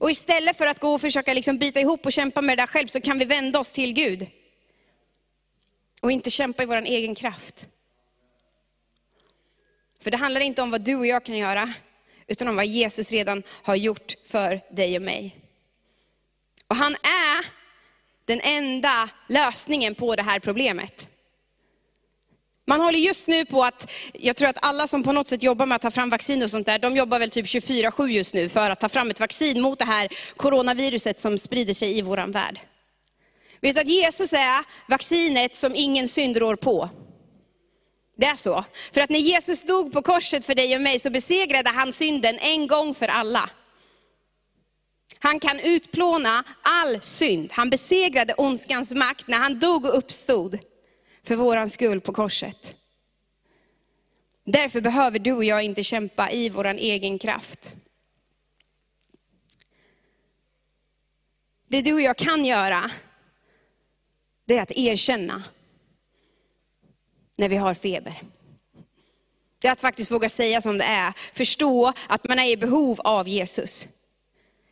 Och 0.00 0.10
istället 0.10 0.56
för 0.56 0.66
att 0.66 0.78
gå 0.78 0.94
och 0.94 1.00
försöka 1.00 1.34
liksom 1.34 1.58
bita 1.58 1.80
ihop 1.80 2.06
och 2.06 2.12
kämpa 2.12 2.42
med 2.42 2.58
det 2.58 2.62
där 2.62 2.66
själv, 2.66 2.86
så 2.86 3.00
kan 3.00 3.18
vi 3.18 3.24
vända 3.24 3.58
oss 3.58 3.72
till 3.72 3.92
Gud. 3.92 4.26
Och 6.00 6.12
inte 6.12 6.30
kämpa 6.30 6.62
i 6.62 6.66
vår 6.66 6.76
egen 6.76 7.14
kraft. 7.14 7.68
För 10.00 10.10
det 10.10 10.16
handlar 10.16 10.40
inte 10.40 10.62
om 10.62 10.70
vad 10.70 10.80
du 10.80 10.96
och 10.96 11.06
jag 11.06 11.24
kan 11.24 11.36
göra, 11.36 11.72
utan 12.26 12.48
om 12.48 12.56
vad 12.56 12.66
Jesus 12.66 13.10
redan 13.10 13.42
har 13.48 13.76
gjort 13.76 14.14
för 14.24 14.60
dig 14.70 14.96
och 14.96 15.02
mig. 15.02 15.36
Och 16.66 16.76
han 16.76 16.92
är 16.94 17.59
den 18.30 18.40
enda 18.40 19.08
lösningen 19.28 19.94
på 19.94 20.16
det 20.16 20.22
här 20.22 20.38
problemet. 20.38 21.08
Man 22.66 22.80
håller 22.80 22.98
just 22.98 23.26
nu 23.26 23.44
på 23.44 23.64
att, 23.64 23.90
jag 24.12 24.36
tror 24.36 24.48
att 24.48 24.66
alla 24.66 24.86
som 24.86 25.02
på 25.02 25.12
något 25.12 25.28
sätt 25.28 25.42
jobbar 25.42 25.66
med 25.66 25.76
att 25.76 25.82
ta 25.82 25.90
fram 25.90 26.10
vaccin 26.10 26.42
och 26.42 26.50
sånt 26.50 26.66
där, 26.66 26.78
de 26.78 26.96
jobbar 26.96 27.18
väl 27.18 27.30
typ 27.30 27.46
24-7 27.46 28.06
just 28.06 28.34
nu 28.34 28.48
för 28.48 28.70
att 28.70 28.80
ta 28.80 28.88
fram 28.88 29.10
ett 29.10 29.20
vaccin 29.20 29.60
mot 29.60 29.78
det 29.78 29.84
här 29.84 30.08
coronaviruset 30.36 31.20
som 31.20 31.38
sprider 31.38 31.74
sig 31.74 31.98
i 31.98 32.02
våran 32.02 32.32
värld. 32.32 32.60
Vet 33.60 33.74
du 33.74 33.80
att 33.80 33.88
Jesus 33.88 34.32
är 34.32 34.64
vaccinet 34.88 35.54
som 35.54 35.74
ingen 35.74 36.08
synd 36.08 36.36
rår 36.36 36.56
på? 36.56 36.88
Det 38.16 38.26
är 38.26 38.36
så. 38.36 38.64
För 38.92 39.00
att 39.00 39.10
när 39.10 39.18
Jesus 39.18 39.62
dog 39.62 39.92
på 39.92 40.02
korset 40.02 40.44
för 40.44 40.54
dig 40.54 40.76
och 40.76 40.82
mig 40.82 40.98
så 40.98 41.10
besegrade 41.10 41.70
han 41.70 41.92
synden 41.92 42.38
en 42.38 42.66
gång 42.66 42.94
för 42.94 43.08
alla. 43.08 43.50
Han 45.22 45.40
kan 45.40 45.60
utplåna 45.60 46.44
all 46.62 47.00
synd. 47.00 47.52
Han 47.52 47.70
besegrade 47.70 48.34
ondskans 48.34 48.90
makt 48.90 49.28
när 49.28 49.38
han 49.38 49.58
dog 49.58 49.84
och 49.84 49.98
uppstod 49.98 50.58
för 51.22 51.36
våran 51.36 51.70
skull 51.70 52.00
på 52.00 52.12
korset. 52.12 52.74
Därför 54.44 54.80
behöver 54.80 55.18
du 55.18 55.32
och 55.32 55.44
jag 55.44 55.62
inte 55.62 55.84
kämpa 55.84 56.30
i 56.30 56.48
våran 56.48 56.78
egen 56.78 57.18
kraft. 57.18 57.74
Det 61.68 61.82
du 61.82 61.92
och 61.92 62.00
jag 62.00 62.16
kan 62.16 62.44
göra, 62.44 62.90
det 64.44 64.56
är 64.56 64.62
att 64.62 64.72
erkänna 64.72 65.44
när 67.36 67.48
vi 67.48 67.56
har 67.56 67.74
feber. 67.74 68.22
Det 69.58 69.68
är 69.68 69.72
att 69.72 69.80
faktiskt 69.80 70.10
våga 70.10 70.28
säga 70.28 70.60
som 70.60 70.78
det 70.78 70.84
är, 70.84 71.12
förstå 71.32 71.92
att 72.08 72.28
man 72.28 72.38
är 72.38 72.50
i 72.50 72.56
behov 72.56 73.00
av 73.00 73.28
Jesus. 73.28 73.86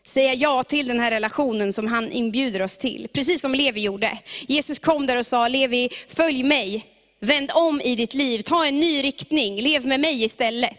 Säga 0.09 0.35
ja 0.35 0.63
till 0.63 0.89
den 0.89 1.01
här 1.01 1.11
relationen 1.11 1.73
som 1.73 1.87
han 1.87 2.13
inbjuder 2.13 2.63
oss 2.63 2.77
till. 2.77 3.09
Precis 3.13 3.41
som 3.41 3.55
Levi 3.55 3.81
gjorde. 3.81 4.19
Jesus 4.49 4.79
kom 4.79 5.07
där 5.07 5.17
och 5.17 5.27
sa, 5.27 5.49
Levi, 5.49 5.89
följ 6.09 6.43
mig. 6.43 6.87
Vänd 7.21 7.51
om 7.55 7.81
i 7.81 7.95
ditt 7.95 8.15
liv, 8.15 8.43
ta 8.43 8.67
en 8.67 8.81
ny 8.81 9.03
riktning, 9.03 9.61
lev 9.61 9.87
med 9.87 10.01
mig 10.01 10.25
istället. 10.25 10.79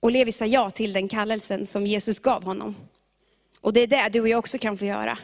Och 0.00 0.10
Levi 0.10 0.32
sa 0.32 0.46
ja 0.46 0.70
till 0.70 0.92
den 0.92 1.08
kallelsen 1.08 1.66
som 1.66 1.86
Jesus 1.86 2.18
gav 2.18 2.44
honom. 2.44 2.76
Och 3.60 3.72
det 3.72 3.80
är 3.80 3.86
det 3.86 4.08
du 4.12 4.20
och 4.20 4.28
jag 4.28 4.38
också 4.38 4.58
kan 4.58 4.78
få 4.78 4.84
göra. 4.84 5.18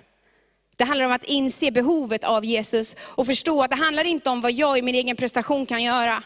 Det 0.76 0.84
handlar 0.84 1.06
om 1.06 1.12
att 1.12 1.24
inse 1.24 1.70
behovet 1.70 2.24
av 2.24 2.44
Jesus 2.44 2.96
och 3.00 3.26
förstå 3.26 3.62
att 3.62 3.70
det 3.70 3.76
handlar 3.76 4.04
inte 4.04 4.30
om 4.30 4.40
vad 4.40 4.52
jag 4.52 4.78
i 4.78 4.82
min 4.82 4.94
egen 4.94 5.16
prestation 5.16 5.66
kan 5.66 5.82
göra. 5.82 6.22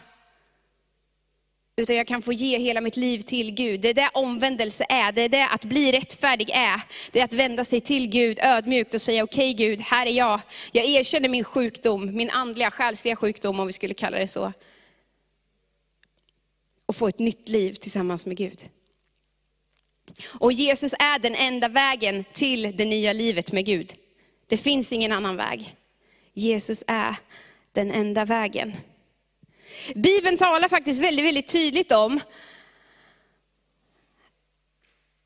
Utan 1.77 1.97
jag 1.97 2.07
kan 2.07 2.23
få 2.23 2.33
ge 2.33 2.59
hela 2.59 2.81
mitt 2.81 2.97
liv 2.97 3.21
till 3.21 3.51
Gud. 3.51 3.81
Det 3.81 3.89
är 3.89 3.95
det 3.95 4.11
omvändelse 4.15 4.87
är, 4.89 5.13
det 5.13 5.23
är 5.23 5.29
det 5.29 5.49
att 5.49 5.65
bli 5.65 5.93
rättfärdig 5.93 6.51
är. 6.51 6.81
Det 7.11 7.21
är 7.21 7.25
att 7.25 7.33
vända 7.33 7.65
sig 7.65 7.81
till 7.81 8.07
Gud 8.07 8.39
ödmjukt 8.43 8.95
och 8.95 9.03
säga, 9.03 9.25
okej 9.25 9.55
okay, 9.55 9.67
Gud, 9.67 9.81
här 9.81 10.07
är 10.07 10.11
jag. 10.11 10.41
Jag 10.73 10.85
erkänner 10.85 11.29
min 11.29 11.45
sjukdom, 11.45 12.17
min 12.17 12.31
andliga, 12.31 12.71
själsliga 12.71 13.17
sjukdom 13.17 13.61
om 13.61 13.67
vi 13.67 13.73
skulle 13.73 13.95
kalla 13.95 14.19
det 14.19 14.29
så. 14.29 14.53
Och 16.87 16.97
få 16.97 17.09
ett 17.09 17.19
nytt 17.19 17.49
liv 17.49 17.75
tillsammans 17.75 18.27
med 18.27 18.37
Gud. 18.37 18.65
Och 20.27 20.53
Jesus 20.53 20.93
är 20.93 21.19
den 21.19 21.35
enda 21.35 21.69
vägen 21.69 22.25
till 22.33 22.77
det 22.77 22.85
nya 22.85 23.13
livet 23.13 23.53
med 23.53 23.67
Gud. 23.67 23.95
Det 24.47 24.57
finns 24.57 24.93
ingen 24.93 25.13
annan 25.13 25.37
väg. 25.37 25.77
Jesus 26.35 26.85
är 26.87 27.17
den 27.73 27.91
enda 27.91 28.25
vägen. 28.25 28.77
Bibeln 29.95 30.37
talar 30.37 30.69
faktiskt 30.69 31.03
väldigt, 31.03 31.27
väldigt 31.27 31.49
tydligt 31.49 31.93
om 31.93 32.21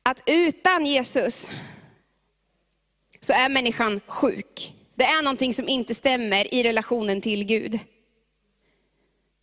att 0.03 0.23
utan 0.25 0.85
Jesus 0.85 1.49
så 3.19 3.33
är 3.33 3.49
människan 3.49 4.01
sjuk. 4.07 4.73
Det 4.95 5.03
är 5.03 5.23
någonting 5.23 5.53
som 5.53 5.69
inte 5.69 5.95
stämmer 5.95 6.53
i 6.53 6.63
relationen 6.63 7.21
till 7.21 7.43
Gud. 7.43 7.79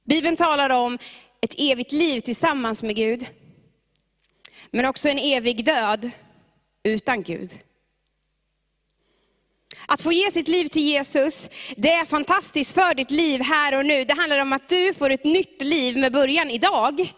Bibeln 0.05 0.37
talar 0.37 0.71
om 0.71 0.99
ett 1.41 1.55
evigt 1.59 1.93
liv 1.93 2.21
tillsammans 2.21 2.83
med 2.83 2.97
Gud, 2.97 3.27
men 4.71 4.85
också 4.85 5.09
en 5.09 5.19
evig 5.19 5.65
död 5.65 6.11
utan 6.83 7.23
Gud. 7.23 7.51
Att 9.87 10.03
få 10.03 10.13
ge 10.13 10.31
sitt 10.31 10.49
liv 10.49 10.69
till 10.69 10.83
Jesus, 10.83 11.49
det 11.77 11.93
är 11.93 12.05
fantastiskt 12.05 12.73
för 12.73 12.95
ditt 12.95 13.11
liv 13.11 13.41
här 13.41 13.79
och 13.79 13.87
nu. 13.87 14.05
Det 14.05 14.15
handlar 14.15 14.39
om 14.39 14.53
att 14.53 14.69
du 14.69 14.95
får 14.95 15.11
ett 15.11 15.25
nytt 15.25 15.63
liv 15.63 15.97
med 15.97 16.13
början 16.13 16.51
idag. 16.51 17.13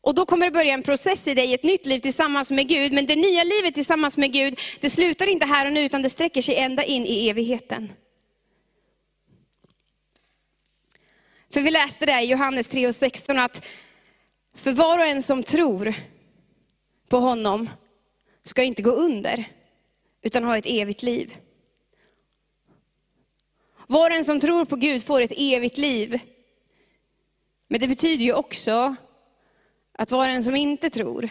Och 0.00 0.14
då 0.14 0.26
kommer 0.26 0.46
det 0.46 0.52
börja 0.52 0.74
en 0.74 0.82
process 0.82 1.26
i 1.26 1.34
dig, 1.34 1.54
ett 1.54 1.62
nytt 1.62 1.86
liv 1.86 2.00
tillsammans 2.00 2.50
med 2.50 2.68
Gud. 2.68 2.92
Men 2.92 3.06
det 3.06 3.16
nya 3.16 3.44
livet 3.44 3.74
tillsammans 3.74 4.16
med 4.16 4.32
Gud, 4.32 4.60
det 4.80 4.90
slutar 4.90 5.26
inte 5.26 5.46
här 5.46 5.66
och 5.66 5.72
nu, 5.72 5.80
utan 5.80 6.02
det 6.02 6.10
sträcker 6.10 6.42
sig 6.42 6.56
ända 6.56 6.84
in 6.84 7.06
i 7.06 7.28
evigheten. 7.28 7.92
För 11.52 11.60
vi 11.60 11.70
läste 11.70 12.06
det 12.06 12.20
i 12.20 12.30
Johannes 12.30 12.68
3 12.68 12.86
och 12.86 12.94
16 12.94 13.38
att 13.38 13.66
för 14.54 14.72
var 14.72 14.98
och 14.98 15.04
en 15.04 15.22
som 15.22 15.42
tror 15.42 15.94
på 17.08 17.16
honom 17.16 17.70
ska 18.44 18.62
inte 18.62 18.82
gå 18.82 18.90
under 18.90 19.44
utan 20.22 20.44
ha 20.44 20.58
ett 20.58 20.66
evigt 20.66 21.02
liv. 21.02 21.36
Var 23.86 24.10
och 24.10 24.16
en 24.16 24.24
som 24.24 24.40
tror 24.40 24.64
på 24.64 24.76
Gud 24.76 25.04
får 25.04 25.20
ett 25.20 25.32
evigt 25.36 25.78
liv. 25.78 26.20
Men 27.68 27.80
det 27.80 27.88
betyder 27.88 28.24
ju 28.24 28.32
också 28.32 28.96
att 29.92 30.10
var 30.10 30.28
och 30.28 30.34
en 30.34 30.44
som 30.44 30.56
inte 30.56 30.90
tror 30.90 31.28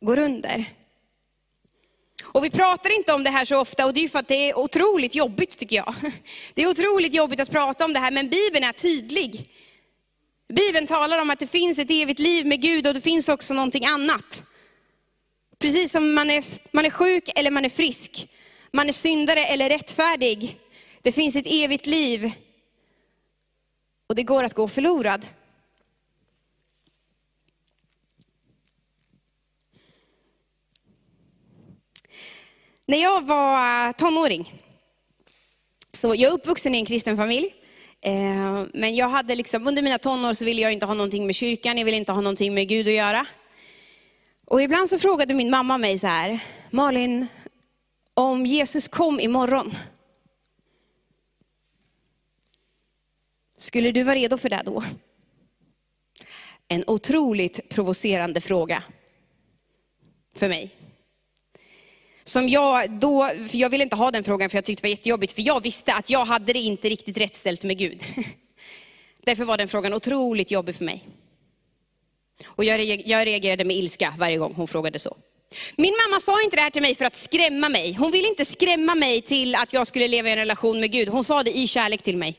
går 0.00 0.18
under. 0.18 0.72
Och 2.24 2.44
vi 2.44 2.50
pratar 2.50 2.96
inte 2.96 3.12
om 3.12 3.24
det 3.24 3.30
här 3.30 3.44
så 3.44 3.60
ofta 3.60 3.86
och 3.86 3.94
det 3.94 4.04
är 4.04 4.08
för 4.08 4.18
att 4.18 4.28
det 4.28 4.50
är 4.50 4.58
otroligt 4.58 5.14
jobbigt 5.14 5.58
tycker 5.58 5.76
jag. 5.76 5.94
Det 6.54 6.62
är 6.62 6.70
otroligt 6.70 7.14
jobbigt 7.14 7.40
att 7.40 7.50
prata 7.50 7.84
om 7.84 7.92
det 7.92 8.00
här 8.00 8.10
men 8.10 8.28
Bibeln 8.28 8.64
är 8.64 8.72
tydlig. 8.72 9.50
Bibeln 10.48 10.86
talar 10.86 11.18
om 11.18 11.30
att 11.30 11.38
det 11.38 11.46
finns 11.46 11.78
ett 11.78 11.90
evigt 11.90 12.20
liv 12.20 12.46
med 12.46 12.62
Gud 12.62 12.86
och 12.86 12.94
det 12.94 13.00
finns 13.00 13.28
också 13.28 13.54
någonting 13.54 13.86
annat. 13.86 14.42
Precis 15.62 15.92
som 15.92 16.14
man 16.14 16.30
är, 16.30 16.44
man 16.70 16.84
är 16.84 16.90
sjuk 16.90 17.38
eller 17.38 17.50
man 17.50 17.64
är 17.64 17.68
frisk. 17.68 18.28
Man 18.70 18.88
är 18.88 18.92
syndare 18.92 19.44
eller 19.44 19.68
rättfärdig. 19.68 20.56
Det 21.02 21.12
finns 21.12 21.36
ett 21.36 21.46
evigt 21.46 21.86
liv. 21.86 22.32
Och 24.06 24.14
det 24.14 24.22
går 24.22 24.44
att 24.44 24.54
gå 24.54 24.68
förlorad. 24.68 25.26
När 32.86 33.02
jag 33.02 33.26
var 33.26 33.88
eh, 33.88 33.92
tonåring, 33.92 34.62
så 35.92 36.08
jag 36.08 36.20
är 36.20 36.30
uppvuxen 36.30 36.74
i 36.74 36.78
en 36.78 36.86
kristen 36.86 37.16
familj. 37.16 37.54
Eh, 38.00 38.64
men 38.74 38.94
jag 38.94 39.08
hade 39.08 39.34
liksom, 39.34 39.66
under 39.66 39.82
mina 39.82 39.98
tonår 39.98 40.32
så 40.32 40.44
ville 40.44 40.62
jag 40.62 40.72
inte 40.72 40.86
ha 40.86 40.94
någonting 40.94 41.26
med 41.26 41.34
kyrkan, 41.34 41.78
jag 41.78 41.84
ville 41.84 41.96
inte 41.96 42.12
ha 42.12 42.20
någonting 42.20 42.54
med 42.54 42.68
Gud 42.68 42.88
att 42.88 42.94
göra. 42.94 43.26
Och 44.52 44.62
ibland 44.62 44.88
så 44.88 44.98
frågade 44.98 45.34
min 45.34 45.50
mamma 45.50 45.78
mig 45.78 45.98
så 45.98 46.06
här, 46.06 46.40
Malin, 46.70 47.26
om 48.14 48.46
Jesus 48.46 48.88
kom 48.88 49.20
imorgon, 49.20 49.76
skulle 53.58 53.92
du 53.92 54.02
vara 54.02 54.14
redo 54.14 54.38
för 54.38 54.50
det 54.50 54.62
då? 54.64 54.84
En 56.68 56.84
otroligt 56.86 57.68
provocerande 57.68 58.40
fråga 58.40 58.82
för 60.34 60.48
mig. 60.48 60.70
Som 62.24 62.48
jag 62.48 62.90
då, 62.90 63.28
för 63.28 63.56
jag 63.56 63.70
ville 63.70 63.84
inte 63.84 63.96
ha 63.96 64.10
den 64.10 64.24
frågan 64.24 64.50
för 64.50 64.56
jag 64.56 64.64
tyckte 64.64 64.82
det 64.82 64.88
var 64.88 64.96
jättejobbigt, 64.96 65.32
för 65.32 65.42
jag 65.42 65.62
visste 65.62 65.94
att 65.94 66.10
jag 66.10 66.24
hade 66.24 66.52
det 66.52 66.58
inte 66.58 66.88
riktigt 66.88 67.16
rätt 67.16 67.36
ställt 67.36 67.64
med 67.64 67.78
Gud. 67.78 68.02
Därför 69.24 69.44
var 69.44 69.58
den 69.58 69.68
frågan 69.68 69.94
otroligt 69.94 70.50
jobbig 70.50 70.76
för 70.76 70.84
mig. 70.84 71.08
Och 72.44 72.64
jag, 72.64 72.80
jag 73.06 73.26
reagerade 73.26 73.64
med 73.64 73.76
ilska 73.76 74.14
varje 74.18 74.36
gång 74.36 74.54
hon 74.54 74.68
frågade 74.68 74.98
så. 74.98 75.16
Min 75.76 75.94
mamma 76.04 76.20
sa 76.20 76.42
inte 76.42 76.56
det 76.56 76.62
här 76.62 76.70
till 76.70 76.82
mig 76.82 76.94
för 76.94 77.04
att 77.04 77.16
skrämma 77.16 77.68
mig. 77.68 77.92
Hon 77.92 78.10
ville 78.10 78.28
inte 78.28 78.44
skrämma 78.44 78.94
mig 78.94 79.22
till 79.22 79.54
att 79.54 79.72
jag 79.72 79.86
skulle 79.86 80.08
leva 80.08 80.28
i 80.28 80.32
en 80.32 80.38
relation 80.38 80.80
med 80.80 80.92
Gud. 80.92 81.08
Hon 81.08 81.24
sa 81.24 81.42
det 81.42 81.58
i 81.58 81.66
kärlek 81.66 82.02
till 82.02 82.16
mig. 82.16 82.38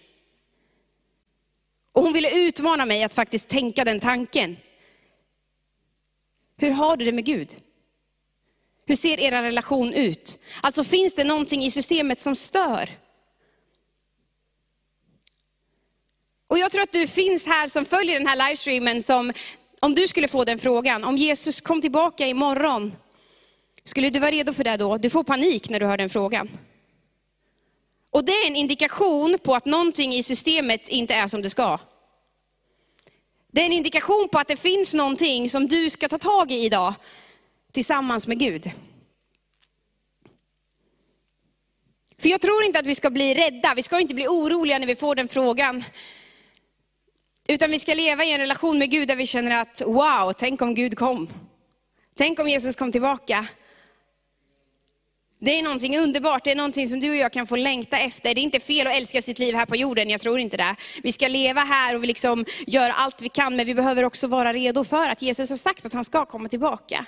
Och 1.91 2.03
hon 2.03 2.13
ville 2.13 2.48
utmana 2.48 2.86
mig 2.86 3.03
att 3.03 3.13
faktiskt 3.13 3.48
tänka 3.48 3.86
den 3.86 4.00
tanken. 4.00 4.57
Hur 6.57 6.72
har 6.72 6.98
du 6.98 7.05
det 7.05 7.12
med 7.12 7.25
Gud? 7.25 7.55
Hur 8.86 8.95
ser 8.95 9.19
er 9.19 9.31
relation 9.31 9.93
ut? 9.93 10.39
Alltså 10.62 10.83
finns 10.83 11.15
det 11.15 11.24
någonting 11.24 11.63
i 11.63 11.72
systemet 11.72 12.19
som 12.19 12.36
stör? 12.36 12.89
Och 16.48 16.60
jag 16.60 16.72
tror 16.72 16.81
att 16.83 16.91
du 16.91 17.07
finns 17.07 17.45
här 17.45 17.67
som 17.67 17.86
följer 17.86 18.19
den 18.19 18.27
här 18.27 18.36
livestreamen 18.36 19.03
som 19.03 19.33
om 19.84 19.96
du 19.96 20.08
skulle 20.08 20.28
få 20.28 20.44
den 20.44 20.60
frågan, 20.60 21.04
om 21.04 21.18
Jesus 21.18 21.62
kom 21.62 21.82
tillbaka 21.82 22.28
imorgon, 22.28 22.96
skulle 23.84 24.10
du 24.10 24.20
vara 24.20 24.32
redo 24.32 24.54
för 24.54 24.63
det 24.63 24.78
då? 24.78 24.98
Du 24.98 25.10
får 25.10 25.24
panik 25.24 25.70
när 25.70 25.80
du 25.80 25.86
hör 25.86 25.98
den 25.98 26.10
frågan. 26.10 26.50
Och 28.10 28.25
det 28.25 28.32
är 28.32 28.48
en 28.48 28.56
indikation 28.56 29.38
på 29.44 29.56
att 29.56 29.66
någonting 29.66 30.13
i 30.13 30.24
systemet 30.24 30.88
inte 30.88 31.13
är 31.13 31.28
som 31.28 31.42
det 31.42 31.50
ska. 31.50 31.80
Det 33.52 33.62
är 33.62 33.66
en 33.66 33.74
indikation 33.74 34.30
på 34.32 34.40
att 34.40 34.48
det 34.48 34.56
finns 34.56 34.94
någonting 34.94 35.50
som 35.50 35.68
du 35.68 35.90
ska 35.90 36.08
ta 36.08 36.18
tag 36.18 36.52
i 36.52 36.66
idag, 36.66 36.94
tillsammans 37.72 38.28
med 38.28 38.40
Gud. 38.40 38.72
För 42.18 42.30
jag 42.30 42.42
tror 42.42 42.63
inte 42.63 42.80
att 42.80 42.86
vi 42.86 42.96
ska 42.96 43.10
bli 43.10 43.34
rädda, 43.34 43.74
vi 43.75 43.84
ska 43.84 44.00
inte 44.00 44.16
bli 44.16 44.28
oroliga 44.28 44.80
när 44.80 44.88
vi 44.88 44.96
får 44.96 45.16
den 45.16 45.28
frågan. 45.28 45.84
Utan 47.48 47.72
vi 47.72 47.80
ska 47.80 47.94
leva 47.94 48.24
i 48.24 48.32
en 48.32 48.40
relation 48.40 48.78
med 48.78 48.92
Gud 48.92 49.08
där 49.08 49.16
vi 49.16 49.28
känner 49.28 49.62
att, 49.62 49.82
wow, 49.86 50.34
tänk 50.38 50.62
om 50.62 50.76
Gud 50.76 50.98
kom. 50.98 51.30
Tänk 52.16 52.40
om 52.40 52.50
Jesus 52.50 52.76
kom 52.76 52.92
tillbaka. 52.92 53.48
Det 55.40 55.60
är 55.60 55.64
någonting 55.64 55.98
underbart, 55.98 56.44
det 56.44 56.52
är 56.52 56.56
någonting 56.56 56.88
som 56.88 57.00
du 57.00 57.10
och 57.10 57.16
jag 57.16 57.34
kan 57.34 57.48
få 57.48 57.56
längta 57.56 57.98
efter. 57.98 58.36
Det 58.36 58.42
är 58.42 58.44
inte 58.44 58.60
fel 58.60 58.88
att 58.88 58.96
älska 58.96 59.22
sitt 59.22 59.40
liv 59.40 59.56
här 59.56 59.66
på 59.66 59.76
jorden, 59.76 60.10
jag 60.10 60.22
tror 60.22 60.40
inte 60.40 60.58
det. 60.58 60.76
Vi 61.04 61.12
ska 61.12 61.28
leva 61.28 61.62
här 61.62 61.96
och 61.96 62.04
vi 62.04 62.08
liksom 62.08 62.46
gör 62.68 62.90
allt 62.90 63.22
vi 63.22 63.30
kan, 63.30 63.56
men 63.56 63.66
vi 63.66 63.76
behöver 63.76 64.04
också 64.04 64.28
vara 64.28 64.54
redo 64.54 64.84
för 64.84 65.10
att 65.10 65.22
Jesus 65.22 65.50
har 65.50 65.58
sagt 65.58 65.86
att 65.86 65.94
han 65.94 66.04
ska 66.04 66.26
komma 66.26 66.50
tillbaka. 66.50 67.06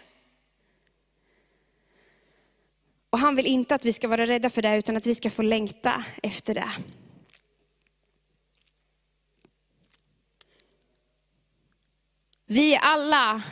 Och 3.09 3.19
han 3.19 3.35
vill 3.35 3.45
inte 3.45 3.75
att 3.75 3.85
vi 3.85 3.93
ska 3.93 4.07
vara 4.07 4.25
rädda 4.25 4.49
för 4.49 4.61
det, 4.61 4.77
utan 4.77 4.97
att 4.97 5.07
vi 5.07 5.15
ska 5.15 5.29
få 5.29 5.41
längta 5.41 6.03
efter 6.23 6.53
det. 6.53 6.69
Vi 12.47 12.75
är 12.75 12.79
alla 12.79 13.43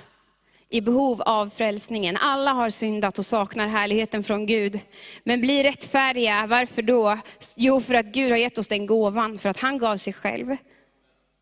i 0.70 0.82
behov 0.82 1.22
av 1.22 1.50
frälsningen. 1.50 2.18
Alla 2.18 2.52
har 2.52 2.70
syndat 2.70 3.20
och 3.20 3.26
saknar 3.26 3.68
härligheten 3.68 4.24
från 4.24 4.46
Gud. 4.46 4.80
Men 5.24 5.42
blir 5.42 5.64
rättfärdiga, 5.64 6.48
varför 6.48 6.82
då? 6.82 7.20
Jo, 7.56 7.82
för 7.82 7.94
att 7.94 8.06
Gud 8.06 8.32
har 8.32 8.38
gett 8.38 8.58
oss 8.58 8.68
den 8.68 8.86
gåvan, 8.86 9.38
för 9.38 9.50
att 9.50 9.60
han 9.60 9.78
gav 9.78 9.98
sig 9.98 10.14
själv. 10.14 10.58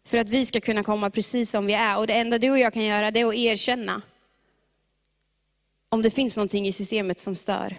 För 0.07 0.17
att 0.17 0.29
vi 0.29 0.45
ska 0.45 0.59
kunna 0.59 0.83
komma 0.83 1.09
precis 1.09 1.49
som 1.49 1.65
vi 1.65 1.73
är. 1.73 1.97
Och 1.97 2.07
det 2.07 2.13
enda 2.13 2.37
du 2.37 2.51
och 2.51 2.59
jag 2.59 2.73
kan 2.73 2.85
göra, 2.85 3.11
det 3.11 3.19
är 3.19 3.25
att 3.25 3.35
erkänna. 3.35 4.01
Om 5.89 6.01
det 6.01 6.11
finns 6.11 6.37
någonting 6.37 6.67
i 6.67 6.71
systemet 6.71 7.19
som 7.19 7.35
stör. 7.35 7.75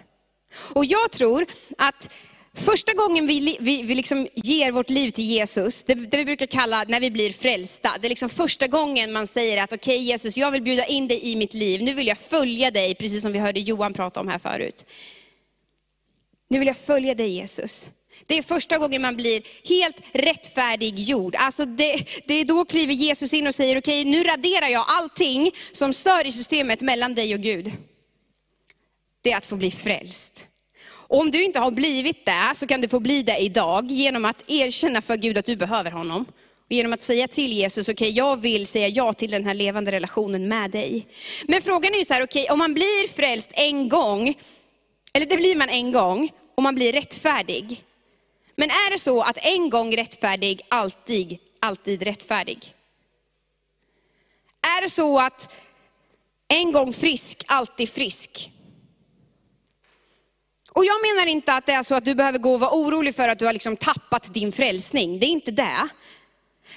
Och 0.73 0.85
jag 0.85 1.11
tror 1.11 1.45
att 1.77 2.09
Första 2.55 2.93
gången 2.93 3.27
vi, 3.27 3.57
vi, 3.59 3.83
vi 3.83 3.95
liksom 3.95 4.27
ger 4.33 4.71
vårt 4.71 4.89
liv 4.89 5.11
till 5.11 5.25
Jesus, 5.25 5.83
det, 5.83 5.93
det, 5.93 6.17
vi 6.17 6.25
brukar 6.25 6.45
kalla 6.45 6.83
när 6.87 6.99
vi 6.99 7.11
blir 7.11 7.31
frälsta, 7.31 7.91
det 8.01 8.07
är 8.07 8.09
liksom 8.09 8.29
första 8.29 8.67
gången 8.67 9.11
man 9.11 9.27
säger 9.27 9.63
att 9.63 9.73
okej 9.73 9.95
okay, 9.95 10.05
Jesus, 10.05 10.37
jag 10.37 10.51
vill 10.51 10.61
bjuda 10.61 10.85
in 10.85 11.07
dig 11.07 11.31
i 11.31 11.35
mitt 11.35 11.53
liv, 11.53 11.81
nu 11.81 11.93
vill 11.93 12.07
jag 12.07 12.17
följa 12.17 12.71
dig, 12.71 12.95
precis 12.95 13.21
som 13.21 13.31
vi 13.31 13.39
hörde 13.39 13.59
Johan 13.59 13.93
prata 13.93 14.19
om 14.19 14.27
här 14.27 14.39
förut. 14.39 14.85
Nu 16.49 16.59
vill 16.59 16.67
jag 16.67 16.77
följa 16.77 17.15
dig 17.15 17.29
Jesus. 17.29 17.89
Det 18.25 18.37
är 18.37 18.43
första 18.43 18.77
gången 18.77 19.01
man 19.01 19.15
blir 19.15 19.43
helt 19.63 19.97
rättfärdiggjord. 20.11 21.35
Alltså 21.35 21.65
det, 21.65 22.05
det 22.25 22.33
är 22.33 22.45
då 22.45 22.65
kliver 22.65 22.93
Jesus 22.93 23.33
in 23.33 23.47
och 23.47 23.55
säger, 23.55 23.77
okej 23.77 24.01
okay, 24.01 24.11
nu 24.11 24.23
raderar 24.23 24.67
jag 24.67 24.85
allting 24.87 25.51
som 25.71 25.93
stör 25.93 26.27
i 26.27 26.31
systemet 26.31 26.81
mellan 26.81 27.15
dig 27.15 27.33
och 27.33 27.41
Gud. 27.41 27.71
Det 29.21 29.31
är 29.31 29.37
att 29.37 29.45
få 29.45 29.55
bli 29.55 29.71
frälst. 29.71 30.45
Och 31.13 31.19
om 31.19 31.31
du 31.31 31.43
inte 31.43 31.59
har 31.59 31.71
blivit 31.71 32.25
det, 32.25 32.51
så 32.55 32.67
kan 32.67 32.81
du 32.81 32.87
få 32.87 32.99
bli 32.99 33.23
det 33.23 33.37
idag, 33.37 33.91
genom 33.91 34.25
att 34.25 34.43
erkänna 34.47 35.01
för 35.01 35.17
Gud 35.17 35.37
att 35.37 35.45
du 35.45 35.55
behöver 35.55 35.91
honom. 35.91 36.25
Och 36.65 36.71
genom 36.71 36.93
att 36.93 37.01
säga 37.01 37.27
till 37.27 37.53
Jesus, 37.53 37.89
okej 37.89 37.93
okay, 37.93 38.17
jag 38.17 38.41
vill 38.41 38.67
säga 38.67 38.87
ja 38.87 39.13
till 39.13 39.31
den 39.31 39.45
här 39.45 39.53
levande 39.53 39.91
relationen 39.91 40.47
med 40.47 40.71
dig. 40.71 41.07
Men 41.47 41.61
frågan 41.61 41.93
är 41.93 41.97
ju 41.97 42.05
så 42.05 42.13
här, 42.13 42.23
okej 42.23 42.43
okay, 42.43 42.53
om 42.53 42.59
man 42.59 42.73
blir 42.73 43.07
frälst 43.07 43.49
en 43.53 43.89
gång, 43.89 44.33
eller 45.13 45.25
det 45.25 45.37
blir 45.37 45.55
man 45.55 45.69
en 45.69 45.91
gång, 45.91 46.29
och 46.55 46.63
man 46.63 46.75
blir 46.75 46.93
rättfärdig. 46.93 47.83
Men 48.55 48.69
är 48.69 48.91
det 48.91 48.99
så 48.99 49.21
att 49.21 49.37
en 49.45 49.69
gång 49.69 49.95
rättfärdig, 49.95 50.61
alltid, 50.69 51.37
alltid 51.59 52.03
rättfärdig? 52.03 52.73
Är 54.77 54.81
det 54.81 54.89
så 54.89 55.19
att 55.19 55.55
en 56.47 56.71
gång 56.71 56.93
frisk, 56.93 57.43
alltid 57.47 57.89
frisk? 57.89 58.49
Och 60.73 60.85
jag 60.85 61.01
menar 61.01 61.27
inte 61.27 61.53
att 61.53 61.65
det 61.65 61.71
är 61.71 61.83
så 61.83 61.95
att 61.95 62.05
du 62.05 62.15
behöver 62.15 62.39
gå 62.39 62.53
och 62.53 62.59
vara 62.59 62.71
orolig 62.73 63.15
för 63.15 63.27
att 63.29 63.39
du 63.39 63.45
har 63.45 63.53
liksom 63.53 63.77
tappat 63.77 64.33
din 64.33 64.51
frälsning. 64.51 65.19
Det 65.19 65.25
är 65.25 65.29
inte 65.29 65.51
det. 65.51 65.89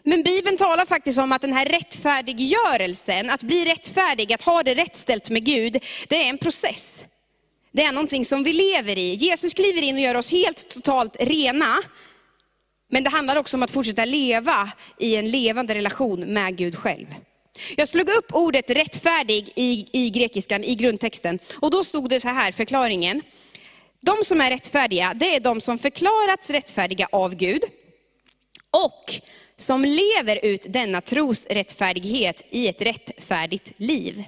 Men 0.03 0.23
Bibeln 0.23 0.57
talar 0.57 0.87
faktiskt 0.87 1.19
om 1.19 1.33
att 1.33 1.43
den 1.43 1.53
här 1.53 1.67
rättfärdiggörelsen, 1.67 3.31
att 3.31 3.43
bli 3.43 3.65
rättfärdig, 3.65 4.33
att 4.33 4.43
ha 4.43 4.63
det 4.63 4.75
rättställt 4.75 5.31
med 5.31 5.45
Gud, 5.45 5.85
det 6.09 6.17
är 6.17 6.31
en 6.31 6.39
process. 6.39 7.05
Det 7.73 7.83
är 7.83 7.93
någonting 7.93 8.25
som 8.25 8.45
vi 8.45 8.53
lever 8.53 8.99
i. 8.99 9.15
Jesus 9.15 9.55
kliver 9.55 9.83
in 9.83 9.95
och 9.95 10.01
gör 10.01 10.15
oss 10.15 10.31
helt 10.31 10.69
totalt 10.69 11.17
rena. 11.21 11.77
Men 12.91 13.05
det 13.05 13.11
handlar 13.11 13.37
också 13.37 13.57
om 13.57 13.63
att 13.63 13.71
fortsätta 13.71 14.05
leva 14.05 14.71
i 14.99 15.17
en 15.17 15.31
levande 15.31 15.75
relation 15.75 16.21
med 16.21 16.57
Gud 16.57 16.77
själv. 16.77 17.07
Jag 17.77 17.89
slog 17.89 18.09
upp 18.09 18.35
ordet 18.35 18.71
rättfärdig 18.71 19.51
i, 19.55 19.89
i 19.93 20.11
grekiskan, 20.11 20.65
i 20.65 20.75
grundtexten. 20.75 21.39
Och 21.55 21.71
då 21.71 21.85
stod 21.85 22.09
det 22.09 22.21
så 22.21 22.29
här, 22.29 22.53
förklaringen. 22.53 23.23
De 24.07 24.25
som 24.25 24.41
är 24.41 24.51
rättfärdiga, 24.51 25.13
det 25.15 25.37
är 25.37 25.41
de 25.41 25.61
som 25.61 25.79
förklarats 25.79 26.51
rättfärdiga 26.51 27.09
av 27.13 27.35
Gud 27.35 27.63
och 28.71 29.15
som 29.57 29.85
lever 29.85 30.45
ut 30.45 30.65
denna 30.69 31.01
trosrättfärdighet 31.01 32.43
i 32.51 32.69
ett 32.69 32.83
rättfärdigt 32.83 33.73
liv. 33.77 34.25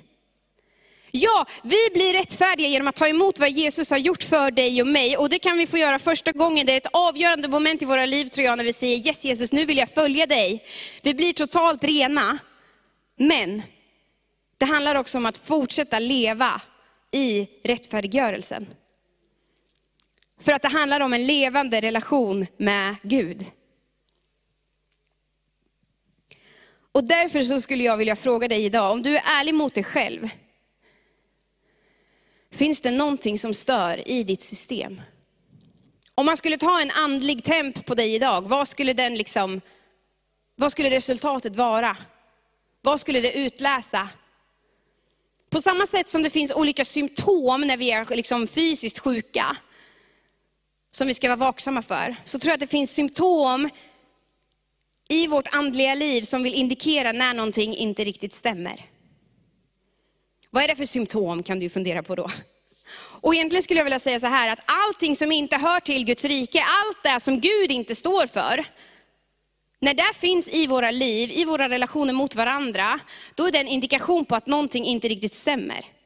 Ja, 1.11 1.47
vi 1.63 1.91
blir 1.95 2.13
rättfärdiga 2.13 2.69
genom 2.69 2.89
att 2.89 2.97
ta 2.97 3.09
emot 3.09 3.39
vad 3.39 3.51
Jesus 3.51 3.91
har 3.91 3.99
gjort 3.99 4.23
för 4.23 4.51
dig 4.51 4.83
och 4.83 4.89
mig. 4.89 5.17
Och 5.17 5.29
det 5.29 5.39
kan 5.39 5.59
vi 5.59 5.67
få 5.67 5.79
göra 5.79 5.99
första 5.99 6.33
gången. 6.33 6.67
Det 6.67 6.73
är 6.73 6.77
ett 6.77 6.93
avgörande 6.93 7.49
moment 7.49 7.83
i 7.83 7.85
våra 7.85 8.07
liv 8.07 8.29
tror 8.29 8.45
jag, 8.45 8.57
när 8.57 8.65
vi 8.65 8.73
säger 8.73 9.07
yes 9.07 9.25
Jesus, 9.25 9.53
nu 9.53 9.65
vill 9.65 9.79
jag 9.79 9.91
följa 9.91 10.27
dig. 10.27 10.65
Vi 11.03 11.15
blir 11.15 11.33
totalt 11.33 11.85
rena. 11.85 12.39
Men 13.17 13.63
det 14.59 14.65
handlar 14.65 14.95
också 14.95 15.19
om 15.19 15.27
att 15.27 15.39
fortsätta 15.39 15.99
leva 15.99 16.61
i 17.13 17.49
rättfärdiggörelsen. 17.65 18.67
För 20.41 20.53
att 20.53 20.63
det 20.63 20.69
handlar 20.69 21.01
om 21.01 21.13
en 21.13 21.27
levande 21.27 21.81
relation 21.81 22.47
med 22.57 22.97
Gud. 23.03 23.45
Och 26.93 27.05
därför 27.05 27.43
så 27.43 27.61
skulle 27.61 27.85
jag 27.85 27.97
vilja 27.97 28.17
fråga 28.17 28.49
dig 28.49 28.65
idag, 28.65 28.93
om 28.93 29.03
du 29.03 29.17
är 29.17 29.23
ärlig 29.41 29.55
mot 29.55 29.75
dig 29.75 29.85
själv. 29.85 30.29
Finns 32.53 32.81
det 32.81 32.91
någonting 32.91 33.39
som 33.39 33.55
stör 33.55 34.09
i 34.09 34.25
ditt 34.25 34.43
system? 34.43 35.01
Om 36.15 36.27
man 36.27 36.37
skulle 36.37 36.57
ta 36.57 36.81
en 36.81 36.91
andlig 36.91 37.45
temp 37.45 37.87
på 37.87 37.95
dig 37.95 38.15
idag, 38.15 38.49
vad 38.49 38.69
skulle, 38.69 38.93
den 38.93 39.15
liksom, 39.15 39.61
vad 40.57 40.73
skulle 40.73 40.91
resultatet 40.91 41.57
vara? 41.57 41.97
Vad 42.81 43.01
skulle 43.01 43.21
det 43.21 43.39
utläsa? 43.39 44.09
På 45.51 45.61
samma 45.61 45.87
sätt 45.87 46.09
som 46.09 46.23
det 46.23 46.31
finns 46.31 46.53
olika 46.53 46.85
symptom 46.85 47.61
när 47.61 47.77
vi 47.77 47.91
är 47.91 48.17
liksom 48.17 48.47
fysiskt 48.47 48.99
sjuka, 48.99 49.57
som 50.99 51.07
vi 51.07 51.15
ska 51.15 51.29
vara 51.29 51.37
vaksamma 51.37 51.83
för, 51.83 52.17
så 52.25 52.39
tror 52.39 52.51
jag 52.51 52.55
att 52.55 52.61
det 52.61 52.67
finns 52.67 52.91
symptom 52.91 53.71
i 55.09 55.27
vårt 55.27 55.55
andliga 55.55 55.95
liv 55.95 56.23
som 56.23 56.43
vill 56.43 56.55
indikera 56.55 57.13
när 57.13 57.35
någonting 57.35 57.77
inte 57.77 58.05
riktigt 58.05 58.35
stämmer. 58.35 58.85
Vad 60.51 60.63
är 60.63 60.69
det 60.69 60.77
för 60.77 60.85
symptom 60.85 61.43
kan 61.43 61.59
du 61.59 61.71
fundera 61.71 62.03
på 62.03 62.15
då? 62.15 62.31
Och 63.21 63.35
egentligen 63.35 63.63
skulle 63.63 63.81
jag 63.81 63.85
vilja 63.85 64.01
säga 64.01 64.21
så 64.21 64.27
här, 64.27 64.53
att 64.53 64.59
allting 64.67 65.17
som 65.17 65.33
inte 65.33 65.57
hör 65.57 65.81
till 65.81 66.05
Guds 66.05 66.25
rike, 66.25 66.59
allt 66.59 67.03
det 67.03 67.21
som 67.21 67.41
Gud 67.41 67.71
inte 67.71 67.95
står 67.95 68.27
för, 68.27 68.65
när 69.81 69.95
det 69.95 70.15
finns 70.15 70.49
i 70.49 70.67
våra 70.67 70.91
liv, 70.91 71.31
i 71.31 71.45
våra 71.45 71.69
relationer 71.69 72.13
mot 72.13 72.35
varandra, 72.35 73.01
då 73.35 73.47
är 73.47 73.53
det 73.53 73.59
en 73.59 73.69
indikation 73.69 74.25
på 74.25 74.35
att 74.35 74.47
någonting 74.47 74.85
inte 74.85 75.09
riktigt 75.09 75.35
stämmer. 75.35 75.98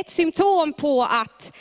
Ett 0.00 0.10
symptom 0.10 0.72
på 0.72 1.02
att 1.02 1.52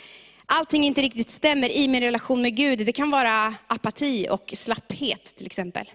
allting 0.46 0.84
inte 0.84 1.02
riktigt 1.02 1.32
stämmer 1.32 1.70
i 1.70 1.88
min 1.88 2.04
relation 2.04 2.42
med 2.42 2.56
Gud, 2.56 2.86
det 2.86 2.92
kan 2.92 3.12
vara 3.12 3.56
apati 3.68 4.28
och 4.30 4.54
slapphet 4.56 5.36
till 5.38 5.46
exempel. 5.46 5.92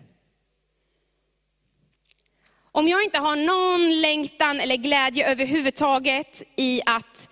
Om 2.72 2.88
jag 2.88 3.05
inte 3.05 3.18
har 3.18 3.37
någon 3.37 4.00
längtan 4.00 4.61
eller 4.61 4.76
glädje 4.76 5.31
överhuvudtaget 5.31 6.42
i 6.57 6.81
att 6.87 7.29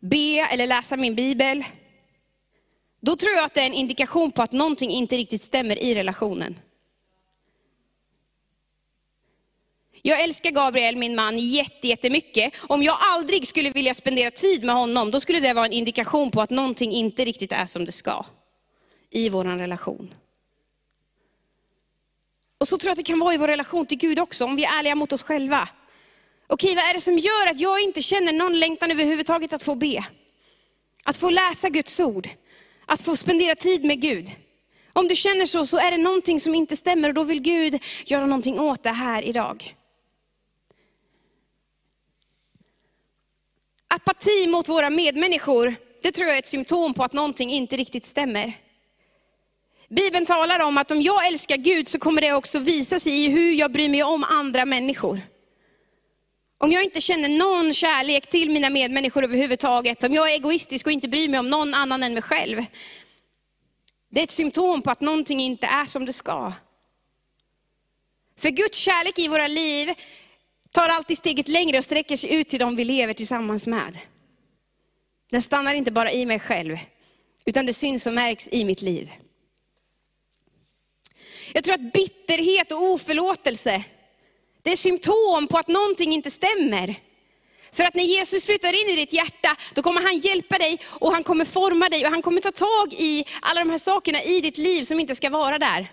be 0.00 0.48
eller 0.52 0.66
läsa 0.66 0.96
min 0.96 1.14
bibel, 1.14 1.64
då 3.00 3.16
tror 3.16 3.32
jag 3.32 3.44
att 3.44 3.54
det 3.54 3.60
är 3.60 3.66
en 3.66 3.74
indikation 3.74 4.32
på 4.32 4.42
att 4.42 4.52
någonting 4.52 4.90
inte 4.90 5.16
riktigt 5.16 5.42
stämmer 5.42 5.82
i 5.82 5.94
relationen. 5.94 6.58
Jag 10.02 10.20
älskar 10.20 10.50
Gabriel, 10.50 10.96
min 10.96 11.14
man, 11.14 11.38
jättemycket. 11.82 12.52
Om 12.60 12.82
jag 12.82 12.98
aldrig 13.00 13.46
skulle 13.46 13.70
vilja 13.70 13.94
spendera 13.94 14.30
tid 14.30 14.64
med 14.64 14.74
honom, 14.74 15.10
då 15.10 15.20
skulle 15.20 15.40
det 15.40 15.52
vara 15.52 15.66
en 15.66 15.72
indikation 15.72 16.30
på 16.30 16.40
att 16.40 16.50
någonting 16.50 16.92
inte 16.92 17.24
riktigt 17.24 17.52
är 17.52 17.66
som 17.66 17.84
det 17.84 17.92
ska 17.92 18.24
i 19.10 19.28
vår 19.28 19.44
relation. 19.44 20.14
Och 22.60 22.68
så 22.68 22.78
tror 22.78 22.88
jag 22.88 22.92
att 22.92 22.98
det 22.98 23.02
kan 23.02 23.18
vara 23.18 23.34
i 23.34 23.36
vår 23.36 23.48
relation 23.48 23.86
till 23.86 23.98
Gud 23.98 24.18
också, 24.18 24.44
om 24.44 24.56
vi 24.56 24.64
är 24.64 24.78
ärliga 24.78 24.94
mot 24.94 25.12
oss 25.12 25.22
själva. 25.22 25.68
Okej, 26.46 26.74
vad 26.74 26.84
är 26.84 26.94
det 26.94 27.00
som 27.00 27.18
gör 27.18 27.50
att 27.50 27.60
jag 27.60 27.80
inte 27.80 28.02
känner 28.02 28.32
någon 28.32 28.58
längtan 28.58 28.90
överhuvudtaget 28.90 29.52
att 29.52 29.62
få 29.62 29.74
be? 29.74 30.04
Att 31.04 31.16
få 31.16 31.30
läsa 31.30 31.68
Guds 31.68 32.00
ord, 32.00 32.28
att 32.86 33.00
få 33.00 33.16
spendera 33.16 33.54
tid 33.54 33.84
med 33.84 34.00
Gud. 34.00 34.30
Om 34.92 35.08
du 35.08 35.14
känner 35.14 35.46
så, 35.46 35.66
så 35.66 35.78
är 35.78 35.90
det 35.90 35.96
någonting 35.96 36.40
som 36.40 36.54
inte 36.54 36.76
stämmer 36.76 37.08
och 37.08 37.14
då 37.14 37.24
vill 37.24 37.40
Gud 37.40 37.82
göra 38.04 38.26
någonting 38.26 38.60
åt 38.60 38.82
det 38.82 38.90
här 38.90 39.22
idag. 39.22 39.74
Apati 43.88 44.46
mot 44.48 44.68
våra 44.68 44.90
medmänniskor, 44.90 45.74
det 46.02 46.12
tror 46.12 46.26
jag 46.26 46.34
är 46.34 46.38
ett 46.38 46.46
symptom 46.46 46.94
på 46.94 47.04
att 47.04 47.12
någonting 47.12 47.50
inte 47.50 47.76
riktigt 47.76 48.04
stämmer. 48.04 48.52
Bibeln 49.88 50.26
talar 50.26 50.60
om 50.60 50.78
att 50.78 50.90
om 50.90 51.02
jag 51.02 51.26
älskar 51.26 51.56
Gud 51.56 51.88
så 51.88 51.98
kommer 51.98 52.20
det 52.20 52.32
också 52.32 52.58
visa 52.58 53.00
sig 53.00 53.24
i 53.24 53.28
hur 53.28 53.52
jag 53.52 53.72
bryr 53.72 53.88
mig 53.88 54.02
om 54.02 54.24
andra 54.24 54.64
människor. 54.64 55.20
Om 56.58 56.72
jag 56.72 56.84
inte 56.84 57.00
känner 57.00 57.28
någon 57.28 57.74
kärlek 57.74 58.30
till 58.30 58.50
mina 58.50 58.70
medmänniskor 58.70 59.24
överhuvudtaget, 59.24 60.02
om 60.02 60.14
jag 60.14 60.30
är 60.30 60.34
egoistisk 60.34 60.86
och 60.86 60.92
inte 60.92 61.08
bryr 61.08 61.28
mig 61.28 61.40
om 61.40 61.50
någon 61.50 61.74
annan 61.74 62.02
än 62.02 62.12
mig 62.12 62.22
själv. 62.22 62.64
Det 64.10 64.20
är 64.20 64.24
ett 64.24 64.30
symptom 64.30 64.82
på 64.82 64.90
att 64.90 65.00
någonting 65.00 65.40
inte 65.40 65.66
är 65.66 65.86
som 65.86 66.06
det 66.06 66.12
ska. 66.12 66.52
För 68.38 68.48
Guds 68.48 68.78
kärlek 68.78 69.18
i 69.18 69.28
våra 69.28 69.48
liv 69.48 69.94
tar 70.72 70.88
alltid 70.88 71.18
steget 71.18 71.48
längre 71.48 71.78
och 71.78 71.84
sträcker 71.84 72.16
sig 72.16 72.34
ut 72.34 72.48
till 72.48 72.58
dem 72.58 72.76
vi 72.76 72.84
lever 72.84 73.14
tillsammans 73.14 73.66
med. 73.66 73.98
Den 75.30 75.42
stannar 75.42 75.74
inte 75.74 75.90
bara 75.90 76.12
i 76.12 76.26
mig 76.26 76.40
själv, 76.40 76.78
utan 77.44 77.66
det 77.66 77.72
syns 77.72 78.06
och 78.06 78.14
märks 78.14 78.48
i 78.48 78.64
mitt 78.64 78.82
liv. 78.82 79.12
Jag 81.52 81.64
tror 81.64 81.74
att 81.74 81.92
bitterhet 81.92 82.72
och 82.72 82.82
oförlåtelse, 82.82 83.84
det 84.62 84.72
är 84.72 84.76
symptom 84.76 85.46
på 85.50 85.58
att 85.58 85.68
någonting 85.68 86.12
inte 86.12 86.30
stämmer. 86.30 86.94
För 87.72 87.84
att 87.84 87.94
när 87.94 88.04
Jesus 88.04 88.44
flyttar 88.44 88.82
in 88.82 88.88
i 88.88 88.96
ditt 88.96 89.12
hjärta, 89.12 89.56
då 89.74 89.82
kommer 89.82 90.00
han 90.00 90.18
hjälpa 90.18 90.58
dig 90.58 90.80
och 90.84 91.12
han 91.12 91.24
kommer 91.24 91.44
forma 91.44 91.88
dig 91.88 92.04
och 92.04 92.10
han 92.10 92.22
kommer 92.22 92.40
ta 92.40 92.50
tag 92.50 92.92
i 92.92 93.24
alla 93.42 93.60
de 93.60 93.70
här 93.70 93.78
sakerna 93.78 94.22
i 94.22 94.40
ditt 94.40 94.58
liv 94.58 94.84
som 94.84 95.00
inte 95.00 95.14
ska 95.14 95.30
vara 95.30 95.58
där. 95.58 95.92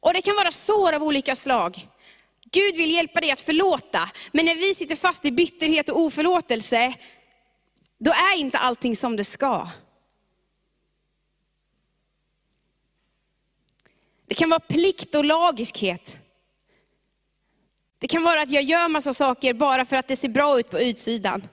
Och 0.00 0.14
det 0.14 0.22
kan 0.22 0.36
vara 0.36 0.50
sår 0.50 0.92
av 0.92 1.02
olika 1.02 1.36
slag. 1.36 1.86
Gud 2.52 2.76
vill 2.76 2.90
hjälpa 2.90 3.20
dig 3.20 3.30
att 3.30 3.40
förlåta, 3.40 4.10
men 4.32 4.44
när 4.44 4.54
vi 4.54 4.74
sitter 4.74 4.96
fast 4.96 5.24
i 5.24 5.32
bitterhet 5.32 5.88
och 5.88 6.00
oförlåtelse, 6.00 6.94
då 7.98 8.10
är 8.10 8.38
inte 8.38 8.58
allting 8.58 8.96
som 8.96 9.16
det 9.16 9.24
ska. 9.24 9.68
Det 14.26 14.34
kan 14.34 14.50
vara 14.50 14.60
plikt 14.60 15.14
och 15.14 15.24
lagiskhet. 15.24 16.18
Det 17.98 18.08
kan 18.08 18.22
vara 18.22 18.42
att 18.42 18.50
jag 18.50 18.62
gör 18.62 18.88
massa 18.88 19.14
saker 19.14 19.54
bara 19.54 19.84
för 19.84 19.96
att 19.96 20.08
det 20.08 20.16
ser 20.16 20.28
bra 20.28 20.60
ut 20.60 20.70
på 20.70 20.80
utsidan. 20.80 21.48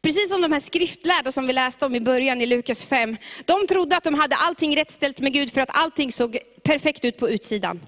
Precis 0.00 0.28
som 0.28 0.42
de 0.42 0.52
här 0.52 0.60
skriftlärda 0.60 1.32
som 1.32 1.46
vi 1.46 1.52
läste 1.52 1.86
om 1.86 1.94
i 1.94 2.00
början 2.00 2.40
i 2.40 2.46
Lukas 2.46 2.84
5. 2.84 3.16
De 3.44 3.66
trodde 3.66 3.96
att 3.96 4.04
de 4.04 4.14
hade 4.14 4.36
allting 4.36 4.76
rätt 4.76 4.90
ställt 4.90 5.18
med 5.18 5.32
Gud 5.32 5.52
för 5.52 5.60
att 5.60 5.68
allting 5.72 6.12
såg 6.12 6.38
perfekt 6.62 7.04
ut 7.04 7.18
på 7.18 7.30
utsidan. 7.30 7.80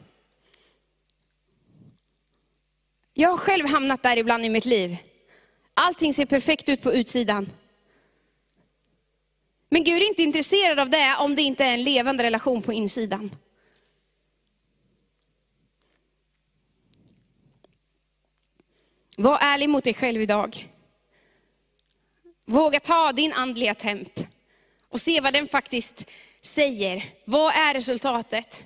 Jag 3.21 3.29
har 3.29 3.37
själv 3.37 3.67
hamnat 3.67 4.03
där 4.03 4.17
ibland 4.17 4.45
i 4.45 4.49
mitt 4.49 4.65
liv. 4.65 4.97
Allting 5.75 6.15
ser 6.15 6.27
perfekt 6.27 6.69
ut 6.69 6.83
på 6.83 6.93
utsidan. 6.93 7.53
Men 9.69 9.85
Gud 9.85 10.03
är 10.03 10.09
inte 10.09 10.23
intresserad 10.23 10.79
av 10.79 10.91
det 10.91 11.17
om 11.21 11.37
det 11.37 11.43
inte 11.43 11.65
är 11.65 11.75
en 11.75 11.85
levande 11.85 12.23
relation 12.23 12.63
på 12.63 12.73
insidan. 12.73 13.37
Var 19.17 19.39
ärlig 19.41 19.69
mot 19.69 19.85
dig 19.85 19.95
själv 19.95 20.23
idag. 20.23 20.69
Våga 22.45 22.81
ta 22.81 23.13
din 23.13 23.33
andliga 23.33 23.75
temp 23.75 24.13
och 24.89 25.01
se 25.01 25.21
vad 25.21 25.33
den 25.33 25.49
faktiskt 25.49 26.05
säger. 26.43 27.15
Vad 27.25 27.55
är 27.55 27.75
resultatet? 27.75 28.63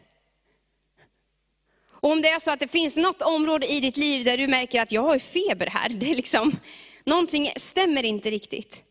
Och 2.02 2.10
om 2.10 2.22
det 2.22 2.28
är 2.28 2.38
så 2.38 2.50
att 2.50 2.60
det 2.60 2.68
finns 2.68 2.96
något 2.96 3.22
område 3.22 3.72
i 3.72 3.80
ditt 3.80 3.96
liv 3.96 4.24
där 4.24 4.38
du 4.38 4.46
märker 4.46 4.82
att 4.82 4.92
jag 4.92 5.02
har 5.02 5.18
feber 5.18 5.66
här, 5.66 5.88
det 5.90 6.10
är 6.10 6.14
liksom, 6.14 6.56
någonting 7.04 7.52
stämmer 7.56 8.02
inte 8.04 8.30
riktigt. 8.30 8.82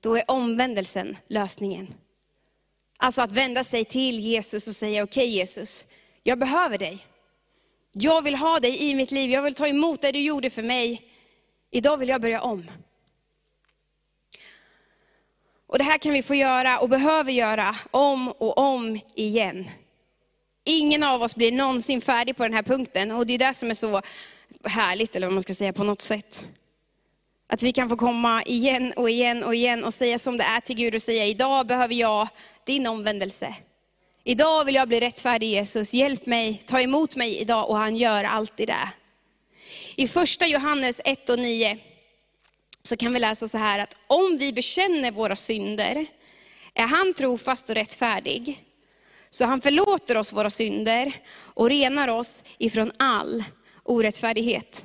Då 0.00 0.16
är 0.16 0.30
omvändelsen 0.30 1.16
lösningen. 1.28 1.94
Alltså 2.96 3.22
att 3.22 3.32
vända 3.32 3.64
sig 3.64 3.84
till 3.84 4.20
Jesus 4.20 4.66
och 4.66 4.74
säga, 4.74 5.02
okej 5.02 5.22
okay, 5.22 5.36
Jesus, 5.36 5.84
jag 6.22 6.38
behöver 6.38 6.78
dig. 6.78 7.06
Jag 7.92 8.22
vill 8.22 8.34
ha 8.34 8.60
dig 8.60 8.90
i 8.90 8.94
mitt 8.94 9.10
liv, 9.10 9.30
jag 9.30 9.42
vill 9.42 9.54
ta 9.54 9.68
emot 9.68 10.00
det 10.00 10.12
du 10.12 10.20
gjorde 10.20 10.50
för 10.50 10.62
mig. 10.62 11.02
Idag 11.70 11.96
vill 11.96 12.08
jag 12.08 12.20
börja 12.20 12.42
om. 12.42 12.70
Och 15.66 15.78
det 15.78 15.84
här 15.84 15.98
kan 15.98 16.12
vi 16.12 16.22
få 16.22 16.34
göra 16.34 16.78
och 16.78 16.88
behöver 16.88 17.32
göra 17.32 17.76
om 17.90 18.28
och 18.28 18.58
om 18.58 19.00
igen. 19.14 19.70
Ingen 20.64 21.02
av 21.02 21.22
oss 21.22 21.36
blir 21.36 21.52
någonsin 21.52 22.00
färdig 22.00 22.36
på 22.36 22.42
den 22.42 22.54
här 22.54 22.62
punkten 22.62 23.10
och 23.10 23.26
det 23.26 23.34
är 23.34 23.38
det 23.38 23.54
som 23.54 23.70
är 23.70 23.74
så 23.74 24.02
härligt, 24.64 25.16
eller 25.16 25.26
vad 25.26 25.34
man 25.34 25.42
ska 25.42 25.54
säga 25.54 25.72
på 25.72 25.84
något 25.84 26.00
sätt. 26.00 26.44
Att 27.46 27.62
vi 27.62 27.72
kan 27.72 27.88
få 27.88 27.96
komma 27.96 28.42
igen 28.42 28.92
och 28.96 29.10
igen 29.10 29.44
och 29.44 29.54
igen 29.54 29.84
och 29.84 29.94
säga 29.94 30.18
som 30.18 30.38
det 30.38 30.44
är 30.44 30.60
till 30.60 30.76
Gud 30.76 30.94
och 30.94 31.02
säga, 31.02 31.26
idag 31.26 31.66
behöver 31.66 31.94
jag 31.94 32.28
din 32.64 32.86
omvändelse. 32.86 33.54
Idag 34.24 34.64
vill 34.64 34.74
jag 34.74 34.88
bli 34.88 35.00
rättfärdig 35.00 35.46
Jesus, 35.46 35.92
hjälp 35.92 36.26
mig, 36.26 36.62
ta 36.66 36.80
emot 36.80 37.16
mig 37.16 37.38
idag 37.38 37.70
och 37.70 37.76
han 37.76 37.96
gör 37.96 38.24
alltid 38.24 38.68
det. 38.68 38.88
I 39.96 40.08
första 40.08 40.46
Johannes 40.46 41.00
1 41.04 41.28
och 41.28 41.38
9 41.38 41.78
så 42.82 42.96
kan 42.96 43.12
vi 43.12 43.18
läsa 43.20 43.48
så 43.48 43.58
här 43.58 43.78
att 43.78 43.96
om 44.06 44.36
vi 44.38 44.52
bekänner 44.52 45.10
våra 45.10 45.36
synder 45.36 46.06
är 46.74 46.86
han 46.86 47.14
trofast 47.14 47.68
och 47.68 47.74
rättfärdig. 47.74 48.64
Så 49.30 49.44
han 49.44 49.60
förlåter 49.60 50.16
oss 50.16 50.32
våra 50.32 50.50
synder 50.50 51.12
och 51.32 51.68
renar 51.68 52.08
oss 52.08 52.44
ifrån 52.58 52.92
all 52.96 53.44
orättfärdighet. 53.82 54.84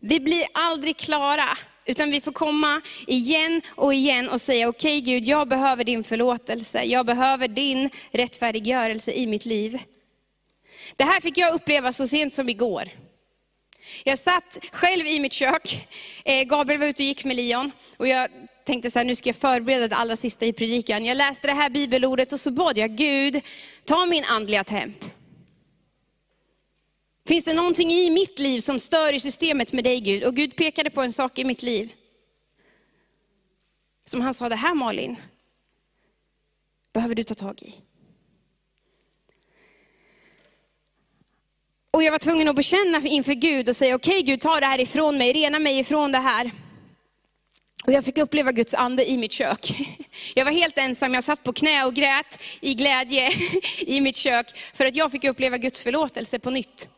Vi 0.00 0.20
blir 0.20 0.46
aldrig 0.52 0.96
klara 0.96 1.58
utan 1.84 2.10
vi 2.10 2.20
får 2.20 2.32
komma 2.32 2.80
igen 3.06 3.62
och 3.68 3.94
igen 3.94 4.28
och 4.28 4.40
säga, 4.40 4.68
okej 4.68 4.98
okay, 4.98 5.14
Gud, 5.14 5.24
jag 5.24 5.48
behöver 5.48 5.84
din 5.84 6.04
förlåtelse. 6.04 6.84
Jag 6.84 7.06
behöver 7.06 7.48
din 7.48 7.90
rättfärdiggörelse 8.10 9.12
i 9.12 9.26
mitt 9.26 9.46
liv. 9.46 9.78
Det 10.96 11.04
här 11.04 11.20
fick 11.20 11.38
jag 11.38 11.54
uppleva 11.54 11.92
så 11.92 12.08
sent 12.08 12.34
som 12.34 12.48
igår. 12.48 12.88
Jag 14.04 14.18
satt 14.18 14.58
själv 14.72 15.06
i 15.06 15.20
mitt 15.20 15.32
kök, 15.32 15.88
eh, 16.24 16.44
Gabriel 16.44 16.80
var 16.80 16.86
ute 16.86 17.02
och 17.02 17.06
gick 17.06 17.24
med 17.24 17.36
Leon, 17.36 17.72
och 17.96 18.08
jag 18.08 18.28
tänkte 18.68 18.90
så 18.90 18.98
här, 18.98 19.06
nu 19.06 19.16
ska 19.16 19.28
jag 19.28 19.36
förbereda 19.36 19.88
det 19.88 19.96
allra 19.96 20.16
sista 20.16 20.46
i 20.46 20.52
predikan. 20.52 21.04
Jag 21.04 21.16
läste 21.16 21.46
det 21.46 21.52
här 21.52 21.70
bibelordet 21.70 22.32
och 22.32 22.40
så 22.40 22.50
bad 22.50 22.78
jag, 22.78 22.96
Gud, 22.96 23.40
ta 23.84 24.06
min 24.06 24.24
andliga 24.24 24.64
temp. 24.64 25.04
Finns 27.26 27.44
det 27.44 27.52
någonting 27.52 27.90
i 27.90 28.10
mitt 28.10 28.38
liv 28.38 28.60
som 28.60 28.78
stör 28.78 29.12
i 29.12 29.20
systemet 29.20 29.72
med 29.72 29.84
dig 29.84 30.00
Gud? 30.00 30.24
Och 30.24 30.34
Gud 30.34 30.56
pekade 30.56 30.90
på 30.90 31.02
en 31.02 31.12
sak 31.12 31.38
i 31.38 31.44
mitt 31.44 31.62
liv. 31.62 31.92
Som 34.04 34.20
han 34.20 34.34
sa, 34.34 34.48
det 34.48 34.56
här 34.56 34.74
Malin, 34.74 35.16
behöver 36.92 37.14
du 37.14 37.24
ta 37.24 37.34
tag 37.34 37.62
i. 37.62 37.74
Och 41.90 42.02
jag 42.02 42.12
var 42.12 42.18
tvungen 42.18 42.48
att 42.48 42.56
bekänna 42.56 42.98
inför 42.98 43.32
Gud 43.34 43.68
och 43.68 43.76
säga, 43.76 43.94
okej 43.94 44.20
okay, 44.20 44.22
Gud, 44.22 44.40
ta 44.40 44.60
det 44.60 44.66
här 44.66 44.80
ifrån 44.80 45.18
mig, 45.18 45.32
rena 45.32 45.58
mig 45.58 45.78
ifrån 45.78 46.12
det 46.12 46.18
här. 46.18 46.50
Och 47.84 47.92
jag 47.92 48.04
fick 48.04 48.18
uppleva 48.18 48.52
Guds 48.52 48.74
ande 48.74 49.10
i 49.10 49.16
mitt 49.16 49.32
kök. 49.32 49.72
Jag 50.34 50.44
var 50.44 50.52
helt 50.52 50.78
ensam, 50.78 51.14
jag 51.14 51.24
satt 51.24 51.44
på 51.44 51.52
knä 51.52 51.84
och 51.84 51.94
grät 51.94 52.38
i 52.60 52.74
glädje 52.74 53.32
i 53.78 54.00
mitt 54.00 54.16
kök, 54.16 54.58
för 54.74 54.86
att 54.86 54.96
jag 54.96 55.12
fick 55.12 55.24
uppleva 55.24 55.58
Guds 55.58 55.82
förlåtelse 55.82 56.38
på 56.38 56.50
nytt. 56.50 56.88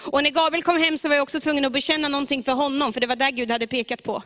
Och 0.00 0.22
när 0.22 0.30
Gabriel 0.30 0.62
kom 0.62 0.82
hem 0.82 0.98
så 0.98 1.08
var 1.08 1.14
jag 1.14 1.22
också 1.22 1.40
tvungen 1.40 1.64
att 1.64 1.72
bekänna 1.72 2.08
någonting 2.08 2.42
för 2.42 2.52
honom, 2.52 2.92
för 2.92 3.00
det 3.00 3.06
var 3.06 3.16
där 3.16 3.30
Gud 3.30 3.50
hade 3.50 3.66
pekat 3.66 4.02
på. 4.02 4.22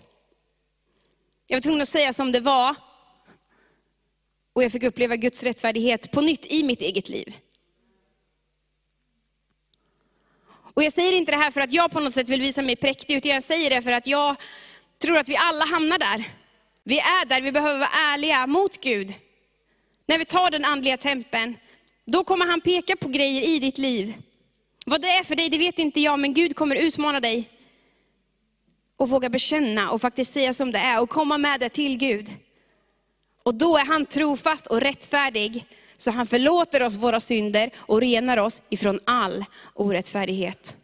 Jag 1.46 1.56
var 1.56 1.60
tvungen 1.60 1.80
att 1.80 1.88
säga 1.88 2.12
som 2.12 2.32
det 2.32 2.40
var. 2.40 2.74
Och 4.52 4.62
jag 4.62 4.72
fick 4.72 4.82
uppleva 4.82 5.16
Guds 5.16 5.42
rättfärdighet 5.42 6.10
på 6.10 6.20
nytt 6.20 6.46
i 6.52 6.62
mitt 6.62 6.80
eget 6.80 7.08
liv. 7.08 7.36
Och 10.74 10.82
jag 10.82 10.92
säger 10.92 11.12
inte 11.12 11.32
det 11.32 11.38
här 11.38 11.50
för 11.50 11.60
att 11.60 11.72
jag 11.72 11.90
på 11.90 12.00
något 12.00 12.12
sätt 12.12 12.28
vill 12.28 12.40
visa 12.40 12.62
mig 12.62 12.76
präktig, 12.76 13.16
utan 13.16 13.30
jag 13.30 13.42
säger 13.42 13.70
det 13.70 13.82
för 13.82 13.92
att 13.92 14.06
jag 14.06 14.36
tror 15.04 15.18
att 15.18 15.28
vi 15.28 15.36
alla 15.36 15.64
hamnar 15.64 15.98
där. 15.98 16.24
Vi 16.84 16.98
är 16.98 17.26
där, 17.26 17.40
vi 17.40 17.52
behöver 17.52 17.78
vara 17.78 18.12
ärliga 18.12 18.46
mot 18.46 18.80
Gud. 18.80 19.14
När 20.06 20.18
vi 20.18 20.24
tar 20.24 20.50
den 20.50 20.64
andliga 20.64 20.96
tempen, 20.96 21.56
då 22.06 22.24
kommer 22.24 22.46
han 22.46 22.60
peka 22.60 22.96
på 22.96 23.08
grejer 23.08 23.42
i 23.42 23.58
ditt 23.58 23.78
liv 23.78 24.14
vad 24.86 25.00
det 25.00 25.08
är 25.08 25.24
för 25.24 25.36
dig, 25.36 25.48
det 25.48 25.58
vet 25.58 25.78
inte 25.78 26.00
jag, 26.00 26.18
men 26.18 26.34
Gud 26.34 26.56
kommer 26.56 26.76
utmana 26.76 27.20
dig. 27.20 27.48
Och 28.96 29.08
våga 29.08 29.28
bekänna 29.28 29.90
och 29.90 30.00
faktiskt 30.00 30.32
säga 30.32 30.52
som 30.52 30.72
det 30.72 30.78
är 30.78 31.02
och 31.02 31.10
komma 31.10 31.38
med 31.38 31.60
det 31.60 31.68
till 31.68 31.96
Gud. 31.96 32.32
Och 33.42 33.54
då 33.54 33.76
är 33.76 33.84
han 33.84 34.06
trofast 34.06 34.66
och 34.66 34.80
rättfärdig, 34.80 35.66
så 35.96 36.10
han 36.10 36.26
förlåter 36.26 36.82
oss 36.82 36.96
våra 36.96 37.20
synder 37.20 37.70
och 37.76 38.00
renar 38.00 38.36
oss 38.36 38.62
ifrån 38.70 39.00
all 39.04 39.44
orättfärdighet. 39.74 40.76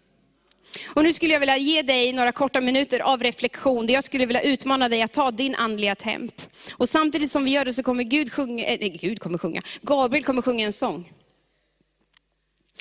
Och 0.87 1.03
nu 1.03 1.13
skulle 1.13 1.33
jag 1.33 1.41
vilja 1.41 1.57
ge 1.57 1.83
dig 1.83 2.13
några 2.13 2.33
korta 2.33 2.61
minuter 2.61 3.01
av 3.01 3.23
reflektion, 3.23 3.87
där 3.87 3.95
jag 3.95 4.05
skulle 4.05 4.27
vilja 4.27 4.43
utmana 4.43 4.89
dig 4.89 5.03
att 5.03 5.13
ta 5.13 5.31
din 5.31 5.55
andliga 5.55 5.95
temp. 5.95 6.35
Och 6.73 6.89
samtidigt 6.89 7.31
som 7.31 7.45
vi 7.45 7.51
gör 7.51 7.65
det 7.65 7.73
så 7.73 7.83
kommer 7.83 8.03
Gud 8.03 8.33
sjunga, 8.33 8.65
eh, 8.65 8.79
nej, 8.81 8.99
Gud 9.01 9.21
kommer 9.21 9.39
sjunga, 9.39 9.63
Gabriel 9.83 10.25
kommer 10.25 10.43
sjunga 10.43 10.67
en 10.67 10.73
sång. 10.73 11.13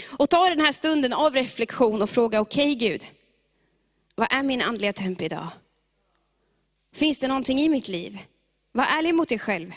Och 0.08 0.30
ta 0.30 0.50
den 0.50 0.62
här 0.62 0.72
stunden 0.72 1.14
av 1.14 1.34
reflektion 1.34 2.02
och 2.02 2.10
fråga, 2.10 2.42
okej 2.42 2.76
okay, 2.76 2.90
Gud, 2.90 3.06
Vad 4.16 4.28
är 4.32 4.44
min 4.44 4.62
andliga 4.62 4.94
temp 4.94 5.22
idag? 5.22 5.48
Finns 6.96 7.18
det 7.18 7.28
någonting 7.28 7.60
i 7.60 7.70
mitt 7.70 7.88
liv? 7.88 8.20
Var 8.72 8.84
ärlig 8.84 9.16
mot 9.16 9.30
dig 9.30 9.40
själv. 9.40 9.74